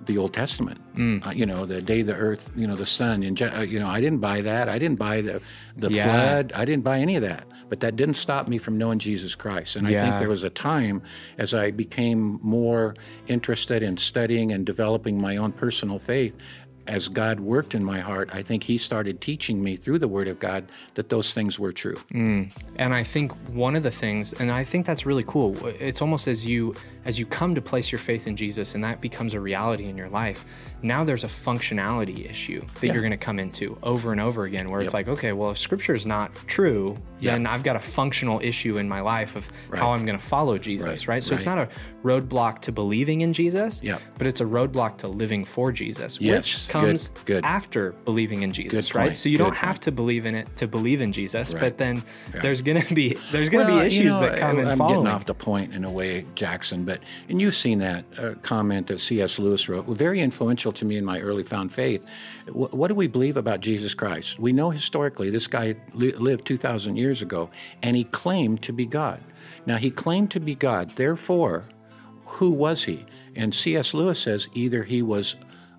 the 0.06 0.18
Old 0.18 0.34
Testament. 0.34 0.80
Mm. 0.96 1.26
Uh, 1.26 1.32
you 1.32 1.46
know, 1.46 1.66
the 1.66 1.82
day 1.82 2.02
the 2.02 2.16
earth, 2.16 2.52
you 2.56 2.68
know, 2.68 2.76
the 2.76 2.86
sun, 2.86 3.24
and 3.24 3.42
uh, 3.42 3.62
you 3.62 3.80
know, 3.80 3.88
I 3.88 4.02
didn't 4.02 4.20
buy 4.20 4.42
that. 4.42 4.70
I 4.70 4.80
didn't 4.80 4.98
buy 4.98 5.22
the 5.22 5.42
the 5.76 5.90
yeah. 5.90 6.04
flood. 6.04 6.52
I 6.54 6.66
didn't 6.66 6.84
buy 6.84 7.00
any 7.00 7.16
of 7.16 7.22
that. 7.22 7.46
But 7.70 7.80
that 7.80 7.96
didn't 7.96 8.16
stop 8.16 8.48
me 8.48 8.58
from 8.58 8.78
knowing 8.78 9.00
Jesus 9.00 9.36
Christ. 9.36 9.76
And 9.76 9.88
yeah. 9.88 10.02
I 10.02 10.10
think 10.10 10.20
there 10.20 10.30
was 10.30 10.44
a 10.44 10.50
time 10.50 11.02
as 11.38 11.54
I 11.54 11.72
became 11.72 12.40
more 12.42 12.96
interested 13.28 13.82
in 13.82 13.98
studying 13.98 14.52
and 14.52 14.66
developing 14.66 15.22
my 15.22 15.38
own 15.38 15.54
personal 15.54 16.00
faith 16.00 16.36
as 16.88 17.08
God 17.08 17.40
worked 17.40 17.76
in 17.76 17.84
my 17.84 18.00
heart, 18.00 18.30
I 18.34 18.42
think 18.42 18.64
He 18.64 18.78
started 18.78 19.22
teaching 19.22 19.64
me 19.64 19.76
through 19.76 20.00
the 20.00 20.08
Word 20.08 20.28
of 20.28 20.40
God 20.40 20.66
that 20.96 21.10
those 21.10 21.34
things 21.34 21.60
were 21.60 21.72
true. 21.72 21.96
Mm. 22.14 22.52
And 22.78 22.94
I 22.94 23.04
think 23.04 23.32
one 23.50 23.76
of 23.76 23.84
the 23.84 23.92
things, 23.92 24.34
and 24.34 24.52
I 24.52 24.64
think 24.64 24.86
that's 24.86 25.06
really 25.06 25.24
cool. 25.24 25.56
It's 25.66 26.02
almost 26.02 26.28
as 26.28 26.46
you 26.46 26.76
as 27.06 27.18
you 27.18 27.26
come 27.26 27.56
to 27.56 27.62
place 27.62 27.92
your 27.92 28.00
faith 28.00 28.28
in 28.28 28.36
Jesus, 28.36 28.76
and 28.76 28.84
that 28.84 29.02
becomes 29.02 29.34
a 29.34 29.40
reality 29.40 29.86
in 29.86 29.98
your 29.98 30.10
life. 30.10 30.46
Now 30.84 31.04
there's 31.04 31.24
a 31.24 31.28
functionality 31.28 32.30
issue 32.30 32.62
that 32.62 32.88
yeah. 32.88 32.94
you're 32.94 33.02
going 33.02 33.12
to 33.12 33.18
come 33.18 33.40
into 33.40 33.78
over 33.84 34.12
and 34.12 34.22
over 34.22 34.46
again, 34.46 34.70
where 34.70 34.82
yep. 34.82 34.86
it's 34.86 34.94
like, 34.94 35.08
okay, 35.08 35.34
well, 35.34 35.52
if 35.52 35.58
Scripture 35.58 35.96
is 35.96 36.06
not 36.06 36.34
true, 36.48 36.98
yeah. 37.20 37.34
then 37.34 37.46
I've 37.46 37.64
got 37.64 37.76
a 37.76 37.80
functional 37.80 38.40
issue 38.40 38.78
in 38.78 38.90
my 38.90 39.02
life 39.02 39.36
of 39.36 39.50
right. 39.70 39.80
how 39.80 39.92
I'm 39.92 40.06
going 40.06 40.18
to 40.18 40.26
follow 40.26 40.58
Jesus, 40.58 41.08
right? 41.08 41.16
right? 41.16 41.24
So 41.24 41.32
right. 41.32 41.38
it's 41.38 41.46
not 41.46 41.58
a 41.58 41.70
roadblock 42.04 42.62
to 42.62 42.72
believing 42.72 43.22
in 43.22 43.34
Jesus, 43.34 43.84
yep. 43.84 44.02
but 44.18 44.28
it's 44.28 44.42
a 44.42 44.46
roadblock 44.46 44.98
to 45.00 45.08
living 45.08 45.46
for 45.46 45.72
Jesus, 45.72 46.20
yes. 46.20 46.38
which 46.38 46.70
comes 46.70 47.10
good. 47.10 47.26
Good. 47.26 47.46
after 47.46 47.92
believing 48.06 48.42
in 48.42 48.52
Jesus, 48.52 48.96
right? 48.96 49.16
So 49.16 49.30
you 49.30 49.38
good 49.38 49.44
don't 49.44 49.52
point. 49.52 49.66
have 49.66 49.80
to 49.82 49.92
believe 49.92 50.26
in 50.26 50.36
it 50.36 50.56
to 50.58 50.68
believe 50.68 51.02
in 51.02 51.14
Jesus, 51.14 51.54
but 51.54 51.78
then 51.78 52.04
yeah. 52.34 52.42
there's 52.42 52.62
going 52.62 52.82
to 52.82 52.94
be 52.94 53.18
there's 53.32 53.50
going 53.50 53.68
to 53.68 53.74
well, 53.74 53.82
be 53.82 53.88
issues 53.88 54.04
you 54.04 54.10
know, 54.10 54.20
that 54.22 54.38
come 54.38 54.58
I, 54.58 54.62
in 54.62 54.68
I'm 54.68 54.78
following. 54.78 55.04
getting 55.04 55.16
off 55.16 55.26
the 55.26 55.34
point 55.34 55.74
in 55.74 55.86
a 55.86 55.92
way, 55.92 56.26
Jackson, 56.36 56.84
but 56.84 57.00
and 57.30 57.40
you've 57.40 57.56
seen 57.56 57.80
that 57.80 58.06
uh, 58.18 58.34
comment 58.42 58.88
that 58.88 59.00
C.S. 59.00 59.40
Lewis 59.40 59.70
wrote, 59.70 59.86
very 59.88 60.22
influential 60.22 60.71
to 60.72 60.86
me 60.86 60.98
in 60.98 61.06
my 61.06 61.20
early 61.20 61.44
found 61.44 61.74
faith. 61.74 62.04
W- 62.48 62.70
what 62.70 62.88
do 62.88 62.96
we 62.96 63.08
believe 63.08 63.38
about 63.38 63.60
Jesus 63.60 63.94
Christ? 63.94 64.40
We 64.40 64.54
know 64.54 64.70
historically 64.70 65.30
this 65.30 65.48
guy 65.48 65.76
li- 65.94 66.14
lived 66.14 66.46
2,000 66.46 66.96
years 66.96 67.22
ago, 67.22 67.50
and 67.82 67.96
he 67.96 68.04
claimed 68.06 68.62
to 68.64 68.74
be 68.74 68.86
God. 68.86 69.24
Now 69.66 69.78
he 69.78 69.92
claimed 69.92 70.32
to 70.32 70.40
be 70.40 70.56
God. 70.56 70.92
Therefore, 70.92 71.66
who 72.26 72.50
was 72.50 72.84
he? 72.84 73.06
And 73.36 73.54
C.S. 73.54 73.94
Lewis 73.94 74.20
says 74.20 74.48
either 74.54 74.84
he 74.84 75.02
was 75.02 75.36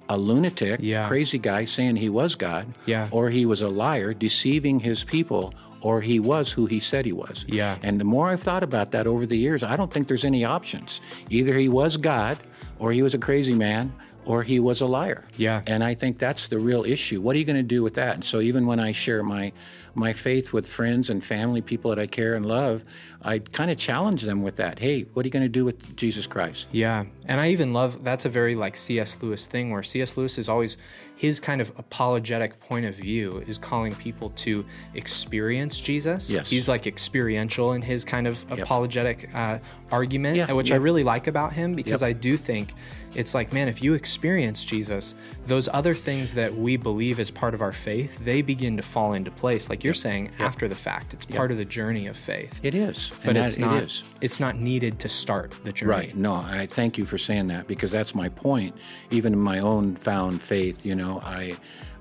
a 0.08 0.16
lunatic, 0.16 0.80
yeah. 0.82 1.08
crazy 1.08 1.38
guy 1.38 1.64
saying 1.64 1.96
he 1.96 2.08
was 2.08 2.34
God, 2.34 2.66
yeah. 2.86 3.08
or 3.10 3.30
he 3.30 3.46
was 3.46 3.62
a 3.62 3.68
liar 3.68 4.12
deceiving 4.12 4.80
his 4.80 5.04
people, 5.04 5.54
or 5.80 6.00
he 6.00 6.20
was 6.20 6.50
who 6.50 6.66
he 6.66 6.80
said 6.80 7.04
he 7.04 7.12
was. 7.12 7.44
Yeah. 7.48 7.78
And 7.82 7.98
the 7.98 8.04
more 8.04 8.28
I've 8.28 8.42
thought 8.42 8.62
about 8.62 8.92
that 8.92 9.06
over 9.06 9.26
the 9.26 9.36
years, 9.36 9.62
I 9.62 9.76
don't 9.76 9.92
think 9.92 10.08
there's 10.08 10.24
any 10.24 10.44
options. 10.44 11.00
Either 11.30 11.56
he 11.56 11.68
was 11.68 11.96
God, 11.96 12.38
or 12.78 12.92
he 12.92 13.02
was 13.02 13.14
a 13.14 13.18
crazy 13.18 13.54
man, 13.54 13.92
or 14.24 14.42
he 14.42 14.60
was 14.60 14.80
a 14.80 14.86
liar. 14.86 15.24
Yeah. 15.36 15.62
And 15.66 15.82
I 15.82 15.94
think 15.94 16.18
that's 16.18 16.48
the 16.48 16.58
real 16.58 16.84
issue. 16.84 17.20
What 17.20 17.36
are 17.36 17.38
you 17.38 17.44
going 17.44 17.56
to 17.56 17.62
do 17.62 17.82
with 17.82 17.94
that? 17.94 18.14
And 18.14 18.24
so 18.24 18.40
even 18.40 18.66
when 18.66 18.80
I 18.80 18.92
share 18.92 19.22
my 19.22 19.52
my 19.94 20.12
faith 20.12 20.52
with 20.52 20.66
friends 20.66 21.10
and 21.10 21.22
family, 21.22 21.60
people 21.60 21.90
that 21.90 21.98
I 21.98 22.06
care 22.06 22.34
and 22.34 22.46
love, 22.46 22.84
I 23.20 23.38
kind 23.38 23.70
of 23.70 23.78
challenge 23.78 24.22
them 24.22 24.42
with 24.42 24.56
that. 24.56 24.78
Hey, 24.78 25.02
what 25.12 25.24
are 25.24 25.28
you 25.28 25.30
going 25.30 25.44
to 25.44 25.48
do 25.48 25.64
with 25.64 25.96
Jesus 25.96 26.26
Christ? 26.26 26.66
Yeah. 26.72 27.04
And 27.26 27.40
I 27.40 27.50
even 27.50 27.72
love 27.72 28.02
that's 28.02 28.24
a 28.24 28.28
very 28.28 28.54
like 28.54 28.76
C.S. 28.76 29.16
Lewis 29.22 29.46
thing 29.46 29.70
where 29.70 29.82
C.S. 29.82 30.16
Lewis 30.16 30.38
is 30.38 30.48
always 30.48 30.76
his 31.22 31.38
kind 31.38 31.60
of 31.60 31.70
apologetic 31.78 32.58
point 32.58 32.84
of 32.84 32.96
view 32.96 33.44
is 33.46 33.58
calling 33.58 33.94
people 33.94 34.30
to 34.30 34.64
experience 34.94 35.80
Jesus. 35.80 36.28
Yes. 36.28 36.50
He's 36.50 36.68
like 36.68 36.88
experiential 36.88 37.74
in 37.74 37.82
his 37.82 38.04
kind 38.04 38.26
of 38.26 38.44
yep. 38.50 38.58
apologetic 38.58 39.32
uh, 39.32 39.58
argument, 39.92 40.36
yeah, 40.36 40.50
which 40.50 40.70
yeah. 40.70 40.74
I 40.74 40.78
really 40.78 41.04
like 41.04 41.28
about 41.28 41.52
him 41.52 41.76
because 41.76 42.02
yep. 42.02 42.08
I 42.08 42.12
do 42.12 42.36
think 42.36 42.74
it's 43.14 43.34
like, 43.34 43.52
man, 43.52 43.68
if 43.68 43.82
you 43.82 43.94
experience 43.94 44.64
Jesus, 44.64 45.14
those 45.46 45.68
other 45.68 45.94
things 45.94 46.34
that 46.34 46.54
we 46.54 46.76
believe 46.76 47.20
as 47.20 47.30
part 47.30 47.54
of 47.54 47.62
our 47.62 47.72
faith, 47.72 48.18
they 48.24 48.42
begin 48.42 48.76
to 48.76 48.82
fall 48.82 49.12
into 49.12 49.30
place. 49.30 49.68
Like 49.68 49.81
you're 49.84 49.94
yep. 49.94 50.02
saying, 50.02 50.30
after 50.38 50.68
the 50.68 50.74
fact, 50.74 51.14
it's 51.14 51.26
part 51.26 51.50
of 51.50 51.56
the 51.56 51.64
journey 51.64 52.06
of 52.06 52.16
faith. 52.16 52.60
It 52.62 52.74
is 52.74 53.10
but 53.24 53.36
it's 53.36 53.58
not. 53.58 53.76
It 53.76 53.84
is. 53.84 54.04
It's 54.20 54.40
not 54.40 54.56
needed 54.56 54.98
to 55.00 55.08
start 55.08 55.52
the 55.64 55.72
journey. 55.72 55.90
Right. 55.90 56.16
No, 56.16 56.34
I 56.34 56.66
thank 56.66 56.98
you 56.98 57.06
for 57.06 57.18
saying 57.18 57.48
that 57.48 57.66
because 57.66 57.90
that's 57.90 58.14
my 58.14 58.28
point. 58.28 58.74
Even 59.10 59.32
in 59.32 59.38
my 59.38 59.58
own 59.58 59.96
found 59.96 60.42
faith, 60.42 60.84
you 60.84 60.94
know, 60.94 61.20
I 61.24 61.54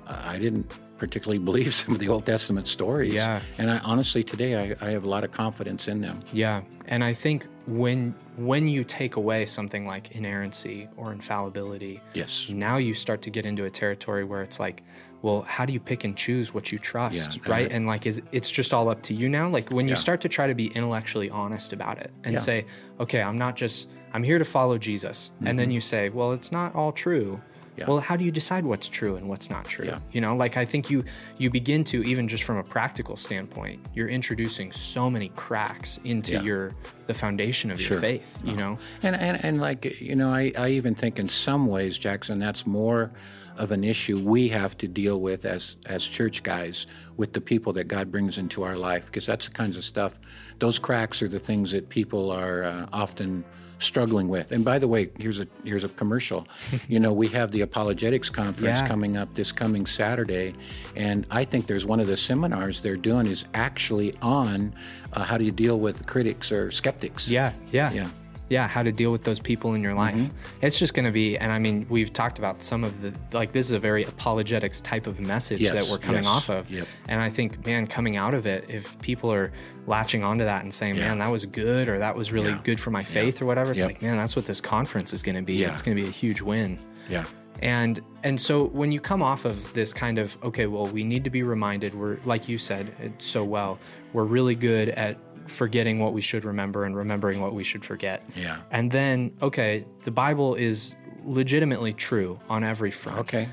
I 0.08 0.38
didn't 0.38 0.72
particularly 0.98 1.40
believe 1.40 1.74
some 1.82 1.94
of 1.94 2.00
the 2.00 2.10
Old 2.10 2.26
Testament 2.26 2.68
stories. 2.68 3.14
Yeah. 3.14 3.42
And 3.58 3.72
I 3.72 3.80
honestly 3.80 4.24
today 4.24 4.76
I, 4.82 4.88
I 4.88 4.92
have 4.92 5.04
a 5.04 5.10
lot 5.10 5.24
of 5.24 5.32
confidence 5.32 5.88
in 5.88 6.02
them. 6.02 6.22
Yeah. 6.32 6.62
And 6.88 7.04
I 7.04 7.14
think 7.14 7.48
when 7.68 8.14
when 8.38 8.68
you 8.68 8.84
take 8.84 9.16
away 9.16 9.46
something 9.46 9.86
like 9.86 10.12
inerrancy 10.12 10.90
or 10.98 11.12
infallibility, 11.12 12.02
yes, 12.14 12.50
now 12.50 12.78
you 12.78 12.94
start 12.94 13.22
to 13.24 13.30
get 13.30 13.46
into 13.46 13.66
a 13.66 13.70
territory 13.70 14.24
where 14.24 14.42
it's 14.42 14.60
like, 14.60 14.84
well, 15.22 15.44
how 15.44 15.66
do 15.66 15.74
you 15.74 15.80
pick 15.80 16.04
and 16.04 16.18
choose 16.18 16.54
what 16.54 16.72
you 16.72 16.80
trust, 16.80 17.38
yeah, 17.38 17.52
right? 17.52 17.72
and 17.72 17.86
like, 17.86 18.06
is 18.06 18.22
it's 18.32 18.50
just 18.50 18.74
all 18.74 18.90
up 18.90 19.02
to 19.04 19.14
you 19.14 19.30
now? 19.30 19.50
Like 19.50 19.70
when 19.70 19.88
you 19.88 19.96
start 19.96 20.22
to 20.22 20.30
try 20.30 20.48
to 20.48 20.56
be 20.56 20.68
intellectually 20.68 21.30
honest 21.30 21.74
about 21.74 22.00
it 22.00 22.12
and 22.24 22.34
yeah. 22.34 22.40
say, 22.40 22.66
okay, 23.00 23.22
I'm 23.22 23.38
not 23.38 23.56
just 23.56 23.88
I'm 24.14 24.24
here 24.24 24.40
to 24.40 24.46
follow 24.46 24.78
Jesus, 24.78 25.32
mm-hmm. 25.36 25.48
and 25.48 25.60
then 25.60 25.68
mm-hmm. 25.68 25.74
you 25.74 25.82
say, 25.82 26.10
well, 26.10 26.32
it's 26.32 26.52
not 26.52 26.76
all 26.76 26.92
true. 26.92 27.42
Yeah. 27.78 27.86
Well, 27.88 28.00
how 28.00 28.18
do 28.18 28.26
you 28.26 28.32
decide 28.32 28.66
what's 28.66 28.90
true 28.90 29.16
and 29.16 29.30
what's 29.30 29.50
not 29.50 29.66
true? 29.66 29.86
Yeah. 29.86 30.00
You 30.12 30.20
know, 30.20 30.36
like 30.36 30.58
I 30.58 30.66
think 30.66 30.90
you 30.90 31.06
you 31.38 31.50
begin 31.50 31.84
to 31.86 32.04
even 32.04 32.28
just 32.28 32.44
from 32.44 32.58
a 32.58 32.64
practical 32.64 33.16
standpoint, 33.16 33.86
you're 33.94 34.10
introducing 34.10 34.72
so 34.72 35.10
many 35.10 35.30
cracks 35.30 36.00
into 36.04 36.34
yeah. 36.34 36.42
your 36.42 36.72
the 37.08 37.14
foundation 37.14 37.72
of 37.72 37.80
sure. 37.80 37.96
your 37.96 38.02
faith. 38.02 38.40
You 38.44 38.54
uh-huh. 38.54 38.60
know, 38.60 38.78
and, 39.04 39.16
and 39.16 39.46
and 39.46 39.62
like 39.62 40.02
you 40.02 40.16
know, 40.16 40.30
I 40.30 40.52
I 40.58 40.70
even 40.70 40.96
think 40.96 41.18
in 41.18 41.30
some 41.30 41.68
ways, 41.68 41.98
Jackson, 41.98 42.40
that's 42.40 42.68
more 42.68 43.12
of 43.58 43.72
an 43.72 43.84
issue 43.84 44.20
we 44.20 44.50
have 44.50 44.78
to 44.78 44.88
deal 44.88 45.20
with 45.20 45.46
as 45.46 45.76
as 45.86 46.06
church 46.06 46.44
guys 46.44 46.86
with 47.18 47.34
the 47.34 47.42
people 47.42 47.74
that 47.74 47.88
God 47.88 48.12
brings 48.12 48.38
into 48.38 48.64
our 48.64 48.78
life 48.78 49.06
because 49.06 49.26
that's 49.26 49.48
the 49.48 49.54
kinds 49.54 49.78
of 49.78 49.84
stuff. 49.84 50.20
Those 50.60 50.80
cracks 50.80 51.22
are 51.22 51.28
the 51.28 51.40
things 51.40 51.72
that 51.72 51.90
people 51.90 52.32
are 52.32 52.64
uh, 52.64 52.86
often 52.92 53.44
struggling 53.80 54.30
with. 54.30 54.52
And 54.52 54.64
by 54.64 54.80
the 54.80 54.88
way, 54.88 55.10
here's 55.18 55.40
a 55.40 55.48
here's 55.64 55.84
a 55.84 55.90
commercial. 55.90 56.48
you 56.88 57.00
know, 57.00 57.12
we 57.14 57.28
have 57.30 57.52
the 57.52 57.62
apologetics 57.62 58.30
conference 58.30 58.80
yeah. 58.80 58.88
coming 58.88 59.18
up 59.18 59.34
this 59.34 59.52
coming 59.52 59.86
Saturday, 59.86 60.54
and 60.96 61.26
I 61.32 61.46
think 61.46 61.68
there's 61.68 61.86
one 61.86 62.00
of 62.00 62.08
the 62.08 62.18
seminars 62.18 62.82
they're 62.82 62.96
doing 62.96 63.26
is 63.26 63.48
actually 63.54 64.16
on 64.22 64.74
uh, 65.14 65.24
how 65.24 65.38
do 65.38 65.44
you 65.44 65.52
deal 65.52 65.80
with 65.80 66.06
critics 66.08 66.52
or 66.52 66.72
skeptics. 66.72 67.28
Yeah, 67.28 67.54
yeah, 67.72 67.92
yeah 67.92 68.10
yeah 68.52 68.68
how 68.68 68.84
to 68.84 68.92
deal 68.92 69.12
with 69.12 69.24
those 69.24 69.40
people 69.40 69.74
in 69.74 69.82
your 69.82 69.94
life 69.94 70.14
mm-hmm. 70.14 70.38
it's 70.62 70.78
just 70.78 70.94
going 70.94 71.06
to 71.06 71.12
be 71.12 71.38
and 71.38 71.52
i 71.52 71.58
mean 71.58 71.86
we've 71.90 72.12
talked 72.12 72.38
about 72.38 72.62
some 72.62 72.84
of 72.84 73.02
the 73.02 73.14
like 73.32 73.54
this 73.54 73.68
is 73.68 73.72
a 73.72 73.80
very 73.80 74.04
apologetics 74.04 74.82
type 74.82 75.08
of 75.08 75.20
message 75.20 75.62
yes, 75.62 75.74
that 75.74 75.90
we're 75.90 75.98
coming 75.98 76.24
yes, 76.24 76.32
off 76.32 76.50
of 76.50 76.70
yep. 76.70 76.86
and 77.08 77.22
i 77.22 77.30
think 77.30 77.66
man 77.66 77.88
coming 77.88 78.18
out 78.18 78.34
of 78.34 78.46
it 78.46 78.70
if 78.70 79.00
people 79.02 79.32
are 79.32 79.52
latching 79.88 80.24
onto 80.24 80.44
that 80.44 80.64
and 80.64 80.74
saying 80.74 80.96
yeah. 80.96 81.08
man 81.08 81.20
that 81.20 81.32
was 81.32 81.46
good 81.46 81.88
or 81.88 81.98
that 81.98 82.16
was 82.16 82.34
really 82.34 82.52
yeah. 82.52 82.62
good 82.64 82.80
for 82.80 82.92
my 82.92 83.04
faith 83.04 83.38
yeah. 83.38 83.44
or 83.44 83.48
whatever 83.48 83.72
it's 83.72 83.80
yep. 83.80 83.88
like 83.88 84.02
man 84.02 84.18
that's 84.18 84.36
what 84.36 84.46
this 84.46 84.60
conference 84.60 85.14
is 85.14 85.24
going 85.24 85.36
to 85.36 85.42
be 85.42 85.64
it's 85.64 85.82
going 85.82 85.96
to 85.96 86.04
be 86.04 86.08
a 86.08 86.12
huge 86.12 86.42
win 86.42 86.78
yeah 87.10 87.26
and 87.62 88.02
and 88.24 88.40
so 88.40 88.66
when 88.68 88.92
you 88.92 89.00
come 89.00 89.22
off 89.22 89.46
of 89.46 89.72
this 89.74 89.94
kind 89.94 90.18
of 90.18 90.38
okay 90.44 90.66
well 90.66 90.88
we 90.88 91.04
need 91.04 91.24
to 91.24 91.30
be 91.30 91.44
reminded 91.44 91.94
we're 91.94 92.18
like 92.26 92.50
you 92.50 92.58
said 92.58 93.14
so 93.20 93.44
well 93.44 93.80
we're 94.14 94.24
really 94.24 94.56
good 94.56 94.90
at 94.90 95.18
forgetting 95.48 96.00
what 96.00 96.14
we 96.14 96.22
should 96.22 96.46
remember 96.46 96.86
and 96.86 96.96
remembering 96.96 97.42
what 97.42 97.54
we 97.54 97.64
should 97.64 97.84
forget. 97.84 98.24
Yeah. 98.36 98.62
And 98.72 98.92
then, 98.92 99.32
okay, 99.42 99.86
the 100.04 100.12
Bible 100.12 100.56
is 100.56 100.96
legitimately 101.24 101.94
true 101.94 102.40
on 102.50 102.64
every 102.64 102.92
front. 102.92 103.20
Okay. 103.20 103.50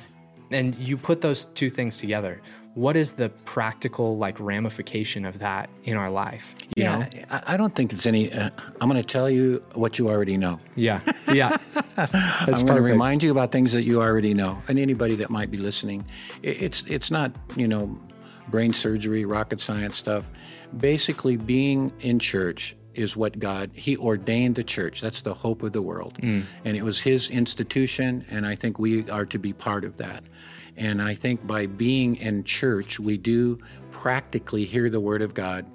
And 0.51 0.75
you 0.77 0.97
put 0.97 1.21
those 1.21 1.47
two 1.47 1.71
things 1.71 1.99
together. 1.99 2.41
What 2.75 2.97
is 2.97 3.13
the 3.13 3.29
practical 3.29 4.19
like 4.19 4.39
ramification 4.39 5.25
of 5.25 5.41
that 5.41 5.69
in 5.85 5.97
our 5.97 6.11
life? 6.11 6.55
yeah, 6.77 6.99
know? 6.99 7.09
I 7.31 7.57
don't 7.57 7.75
think 7.75 7.93
it's 7.93 8.07
any. 8.07 8.33
Uh, 8.33 8.51
I'm 8.81 8.89
going 8.89 9.03
to 9.03 9.07
tell 9.07 9.29
you 9.29 9.65
what 9.75 9.99
you 9.99 10.09
already 10.09 10.37
know. 10.37 10.61
Yeah, 10.77 11.01
yeah. 11.33 11.57
I'm 11.97 12.53
going 12.53 12.77
to 12.77 12.81
remind 12.81 13.23
you 13.25 13.33
about 13.33 13.51
things 13.51 13.73
that 13.73 13.83
you 13.83 14.01
already 14.01 14.33
know, 14.33 14.63
and 14.69 14.79
anybody 14.79 15.17
that 15.17 15.29
might 15.29 15.51
be 15.51 15.57
listening. 15.57 16.05
It's 16.43 16.85
it's 16.85 17.11
not 17.11 17.33
you 17.57 17.67
know 17.67 18.01
brain 18.49 18.73
surgery, 18.73 19.25
rocket 19.25 19.61
science 19.61 19.97
stuff 19.97 20.25
basically 20.77 21.37
being 21.37 21.93
in 22.01 22.19
church 22.19 22.77
is 22.95 23.17
what 23.17 23.39
God 23.39 23.71
He 23.75 23.97
ordained 23.97 24.57
the 24.57 24.65
church. 24.65 25.01
That's 25.01 25.23
the 25.23 25.35
hope 25.35 25.63
of 25.63 25.73
the 25.73 25.83
world, 25.83 26.19
mm. 26.21 26.43
and 26.65 26.77
it 26.77 26.83
was 26.83 27.01
His 27.01 27.31
institution, 27.31 28.25
and 28.29 28.47
I 28.47 28.57
think 28.57 28.79
we 28.79 29.09
are 29.11 29.27
to 29.27 29.39
be 29.39 29.53
part 29.53 29.85
of 29.85 29.97
that. 29.99 30.25
And 30.77 31.03
I 31.03 31.15
think 31.15 31.47
by 31.47 31.67
being 31.67 32.17
in 32.17 32.45
church, 32.45 33.01
we 33.01 33.17
do 33.17 33.59
practically 33.91 34.65
hear 34.65 34.89
the 34.89 35.01
Word 35.01 35.23
of 35.23 35.35
God 35.35 35.67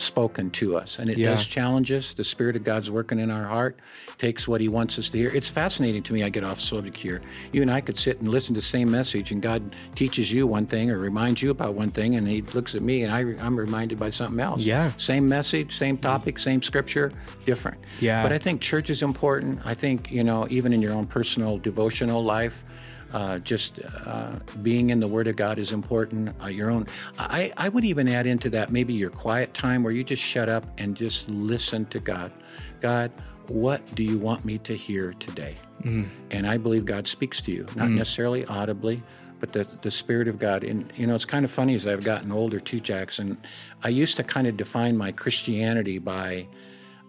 spoken 0.00 0.50
to 0.52 0.76
us. 0.76 0.98
And 0.98 1.10
it 1.10 1.18
yeah. 1.18 1.30
does 1.30 1.46
challenge 1.46 1.92
us. 1.92 2.14
The 2.14 2.24
Spirit 2.24 2.56
of 2.56 2.64
God's 2.64 2.90
working 2.90 3.18
in 3.18 3.30
our 3.30 3.44
heart, 3.44 3.78
takes 4.18 4.48
what 4.48 4.60
He 4.60 4.68
wants 4.68 4.98
us 4.98 5.08
to 5.10 5.18
hear. 5.18 5.30
It's 5.34 5.48
fascinating 5.48 6.02
to 6.04 6.12
me. 6.12 6.22
I 6.22 6.28
get 6.28 6.44
off 6.44 6.60
subject 6.60 6.96
here. 6.96 7.22
You 7.52 7.62
and 7.62 7.70
I 7.70 7.80
could 7.80 7.98
sit 7.98 8.20
and 8.20 8.28
listen 8.28 8.54
to 8.54 8.60
the 8.60 8.66
same 8.66 8.90
message, 8.90 9.32
and 9.32 9.42
God 9.42 9.74
teaches 9.94 10.32
you 10.32 10.46
one 10.46 10.66
thing 10.66 10.90
or 10.90 10.98
reminds 10.98 11.42
you 11.42 11.50
about 11.50 11.74
one 11.74 11.90
thing, 11.90 12.14
and 12.14 12.26
He 12.26 12.42
looks 12.42 12.74
at 12.74 12.82
me, 12.82 13.02
and 13.02 13.12
I, 13.12 13.20
I'm 13.44 13.56
reminded 13.56 13.98
by 13.98 14.10
something 14.10 14.40
else. 14.40 14.62
Yeah. 14.62 14.92
Same 14.96 15.28
message, 15.28 15.76
same 15.76 15.96
topic, 15.98 16.38
same 16.38 16.62
scripture, 16.62 17.12
different. 17.44 17.78
Yeah. 18.00 18.22
But 18.22 18.32
I 18.32 18.38
think 18.38 18.60
church 18.60 18.90
is 18.90 19.02
important. 19.02 19.60
I 19.64 19.74
think, 19.74 20.10
you 20.10 20.24
know, 20.24 20.46
even 20.50 20.72
in 20.72 20.82
your 20.82 20.92
own 20.92 21.06
personal 21.06 21.58
devotional 21.58 22.22
life, 22.22 22.64
uh, 23.12 23.38
just 23.38 23.78
uh, 24.04 24.36
being 24.62 24.90
in 24.90 25.00
the 25.00 25.08
Word 25.08 25.26
of 25.26 25.36
God 25.36 25.58
is 25.58 25.72
important. 25.72 26.34
Uh, 26.42 26.46
your 26.48 26.70
own, 26.70 26.86
I, 27.18 27.52
I 27.56 27.68
would 27.68 27.84
even 27.84 28.08
add 28.08 28.26
into 28.26 28.50
that 28.50 28.70
maybe 28.70 28.94
your 28.94 29.10
quiet 29.10 29.54
time 29.54 29.82
where 29.82 29.92
you 29.92 30.04
just 30.04 30.22
shut 30.22 30.48
up 30.48 30.66
and 30.78 30.96
just 30.96 31.28
listen 31.28 31.84
to 31.86 32.00
God. 32.00 32.32
God, 32.80 33.10
what 33.48 33.94
do 33.94 34.02
you 34.02 34.18
want 34.18 34.44
me 34.44 34.58
to 34.58 34.76
hear 34.76 35.12
today? 35.12 35.54
Mm. 35.82 36.08
And 36.30 36.46
I 36.46 36.58
believe 36.58 36.84
God 36.84 37.06
speaks 37.06 37.40
to 37.42 37.52
you, 37.52 37.66
not 37.76 37.88
mm. 37.88 37.96
necessarily 37.96 38.44
audibly, 38.46 39.02
but 39.38 39.52
the, 39.52 39.66
the 39.82 39.90
Spirit 39.90 40.28
of 40.28 40.38
God. 40.38 40.64
And, 40.64 40.92
you 40.96 41.06
know, 41.06 41.14
it's 41.14 41.24
kind 41.24 41.44
of 41.44 41.50
funny 41.50 41.74
as 41.74 41.86
I've 41.86 42.04
gotten 42.04 42.32
older 42.32 42.58
too, 42.58 42.80
Jackson. 42.80 43.38
I 43.82 43.88
used 43.88 44.16
to 44.16 44.24
kind 44.24 44.46
of 44.46 44.56
define 44.56 44.96
my 44.96 45.12
Christianity 45.12 45.98
by, 45.98 46.48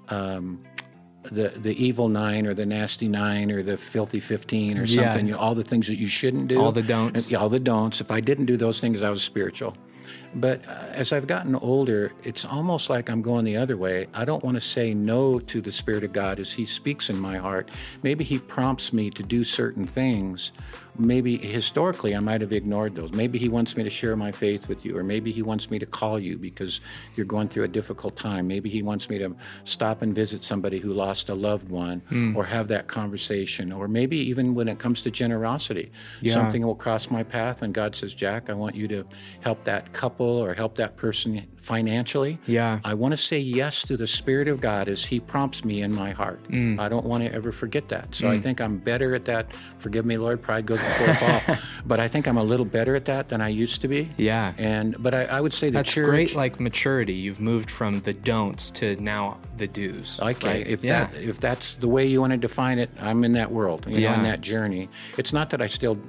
um, 0.09 0.63
the 1.31 1.49
the 1.49 1.73
evil 1.83 2.09
nine 2.09 2.45
or 2.45 2.53
the 2.53 2.65
nasty 2.65 3.07
nine 3.07 3.51
or 3.51 3.63
the 3.63 3.77
filthy 3.77 4.19
15 4.19 4.77
or 4.77 4.85
something 4.85 5.03
yeah. 5.03 5.17
you 5.17 5.31
know, 5.31 5.37
all 5.37 5.55
the 5.55 5.63
things 5.63 5.87
that 5.87 5.97
you 5.97 6.07
shouldn't 6.07 6.47
do. 6.47 6.59
All 6.59 6.71
the 6.71 6.81
don'ts. 6.81 7.33
All 7.33 7.49
the 7.49 7.59
don'ts. 7.59 8.01
If 8.01 8.11
i 8.11 8.19
didn't 8.19 8.45
do 8.45 8.57
those 8.57 8.79
things 8.79 9.01
i 9.01 9.09
was 9.09 9.23
spiritual 9.23 9.75
but 10.35 10.61
uh, 10.67 10.85
as 10.91 11.13
I've 11.13 11.27
gotten 11.27 11.55
older, 11.55 12.11
it's 12.23 12.45
almost 12.45 12.89
like 12.89 13.09
I'm 13.09 13.21
going 13.21 13.45
the 13.45 13.57
other 13.57 13.77
way. 13.77 14.07
I 14.13 14.25
don't 14.25 14.43
want 14.43 14.55
to 14.55 14.61
say 14.61 14.93
no 14.93 15.39
to 15.39 15.61
the 15.61 15.71
Spirit 15.71 16.03
of 16.03 16.13
God 16.13 16.39
as 16.39 16.53
He 16.53 16.65
speaks 16.65 17.09
in 17.09 17.19
my 17.19 17.37
heart. 17.37 17.69
Maybe 18.03 18.23
He 18.23 18.39
prompts 18.39 18.93
me 18.93 19.09
to 19.11 19.23
do 19.23 19.43
certain 19.43 19.85
things. 19.85 20.51
Maybe 20.99 21.37
historically 21.37 22.15
I 22.15 22.19
might 22.19 22.41
have 22.41 22.51
ignored 22.51 22.95
those. 22.95 23.11
Maybe 23.11 23.37
He 23.37 23.49
wants 23.49 23.77
me 23.77 23.83
to 23.83 23.89
share 23.89 24.15
my 24.15 24.31
faith 24.31 24.67
with 24.67 24.83
you, 24.83 24.97
or 24.97 25.03
maybe 25.03 25.31
He 25.31 25.41
wants 25.41 25.69
me 25.69 25.79
to 25.79 25.85
call 25.85 26.19
you 26.19 26.37
because 26.37 26.81
you're 27.15 27.25
going 27.25 27.49
through 27.49 27.65
a 27.65 27.69
difficult 27.69 28.15
time. 28.15 28.47
Maybe 28.47 28.69
He 28.69 28.81
wants 28.81 29.09
me 29.09 29.17
to 29.19 29.35
stop 29.63 30.01
and 30.01 30.13
visit 30.13 30.43
somebody 30.43 30.79
who 30.79 30.93
lost 30.93 31.29
a 31.29 31.35
loved 31.35 31.69
one, 31.69 32.01
mm. 32.11 32.35
or 32.35 32.43
have 32.43 32.67
that 32.69 32.87
conversation. 32.87 33.71
Or 33.71 33.87
maybe 33.87 34.17
even 34.17 34.55
when 34.55 34.67
it 34.67 34.79
comes 34.79 35.01
to 35.03 35.11
generosity, 35.11 35.91
yeah. 36.21 36.33
something 36.33 36.65
will 36.65 36.75
cross 36.75 37.11
my 37.11 37.23
path, 37.23 37.61
and 37.61 37.73
God 37.73 37.95
says, 37.95 38.13
Jack, 38.13 38.49
I 38.49 38.53
want 38.53 38.75
you 38.75 38.87
to 38.87 39.05
help 39.41 39.63
that 39.65 39.93
couple 39.93 40.16
or 40.19 40.53
help 40.53 40.75
that 40.75 40.97
person 40.97 41.45
financially. 41.57 42.39
Yeah. 42.47 42.79
I 42.83 42.93
want 42.93 43.11
to 43.11 43.17
say 43.17 43.39
yes 43.39 43.81
to 43.83 43.97
the 43.97 44.07
Spirit 44.07 44.47
of 44.47 44.61
God 44.61 44.87
as 44.87 45.03
He 45.03 45.19
prompts 45.19 45.65
me 45.65 45.81
in 45.81 45.93
my 45.93 46.11
heart. 46.11 46.41
Mm. 46.49 46.79
I 46.79 46.87
don't 46.87 47.05
want 47.05 47.23
to 47.23 47.33
ever 47.33 47.51
forget 47.51 47.89
that. 47.89 48.15
So 48.15 48.27
mm. 48.27 48.29
I 48.29 48.39
think 48.39 48.61
I'm 48.61 48.77
better 48.77 49.13
at 49.15 49.23
that. 49.25 49.51
Forgive 49.77 50.05
me, 50.05 50.17
Lord, 50.17 50.41
pride 50.41 50.65
goes 50.65 50.79
before 50.79 51.13
fall. 51.15 51.57
but 51.85 51.99
I 51.99 52.07
think 52.07 52.27
I'm 52.27 52.37
a 52.37 52.43
little 52.43 52.65
better 52.65 52.95
at 52.95 53.05
that 53.05 53.27
than 53.29 53.41
I 53.41 53.49
used 53.49 53.81
to 53.81 53.87
be. 53.87 54.09
Yeah. 54.17 54.53
And 54.57 55.01
but 55.03 55.13
I, 55.13 55.25
I 55.25 55.41
would 55.41 55.53
say 55.53 55.67
the 55.67 55.73
That's 55.73 55.91
church, 55.91 56.07
great 56.07 56.35
like 56.35 56.59
maturity. 56.59 57.13
You've 57.13 57.41
moved 57.41 57.69
from 57.69 57.99
the 58.01 58.13
don'ts 58.13 58.71
to 58.71 58.95
now 59.03 59.37
the 59.57 59.67
do's. 59.67 60.19
Okay. 60.21 60.47
Right? 60.47 60.67
If 60.67 60.85
yeah. 60.85 61.07
that 61.07 61.15
if 61.15 61.39
that's 61.39 61.73
the 61.75 61.87
way 61.87 62.05
you 62.05 62.21
want 62.21 62.31
to 62.31 62.37
define 62.37 62.79
it, 62.79 62.89
I'm 62.99 63.23
in 63.23 63.33
that 63.33 63.51
world. 63.51 63.85
You 63.87 63.97
yeah. 63.97 64.11
know, 64.11 64.17
in 64.19 64.23
that 64.23 64.41
journey. 64.41 64.89
It's 65.17 65.33
not 65.33 65.49
that 65.49 65.61
I 65.61 65.67
still 65.67 65.99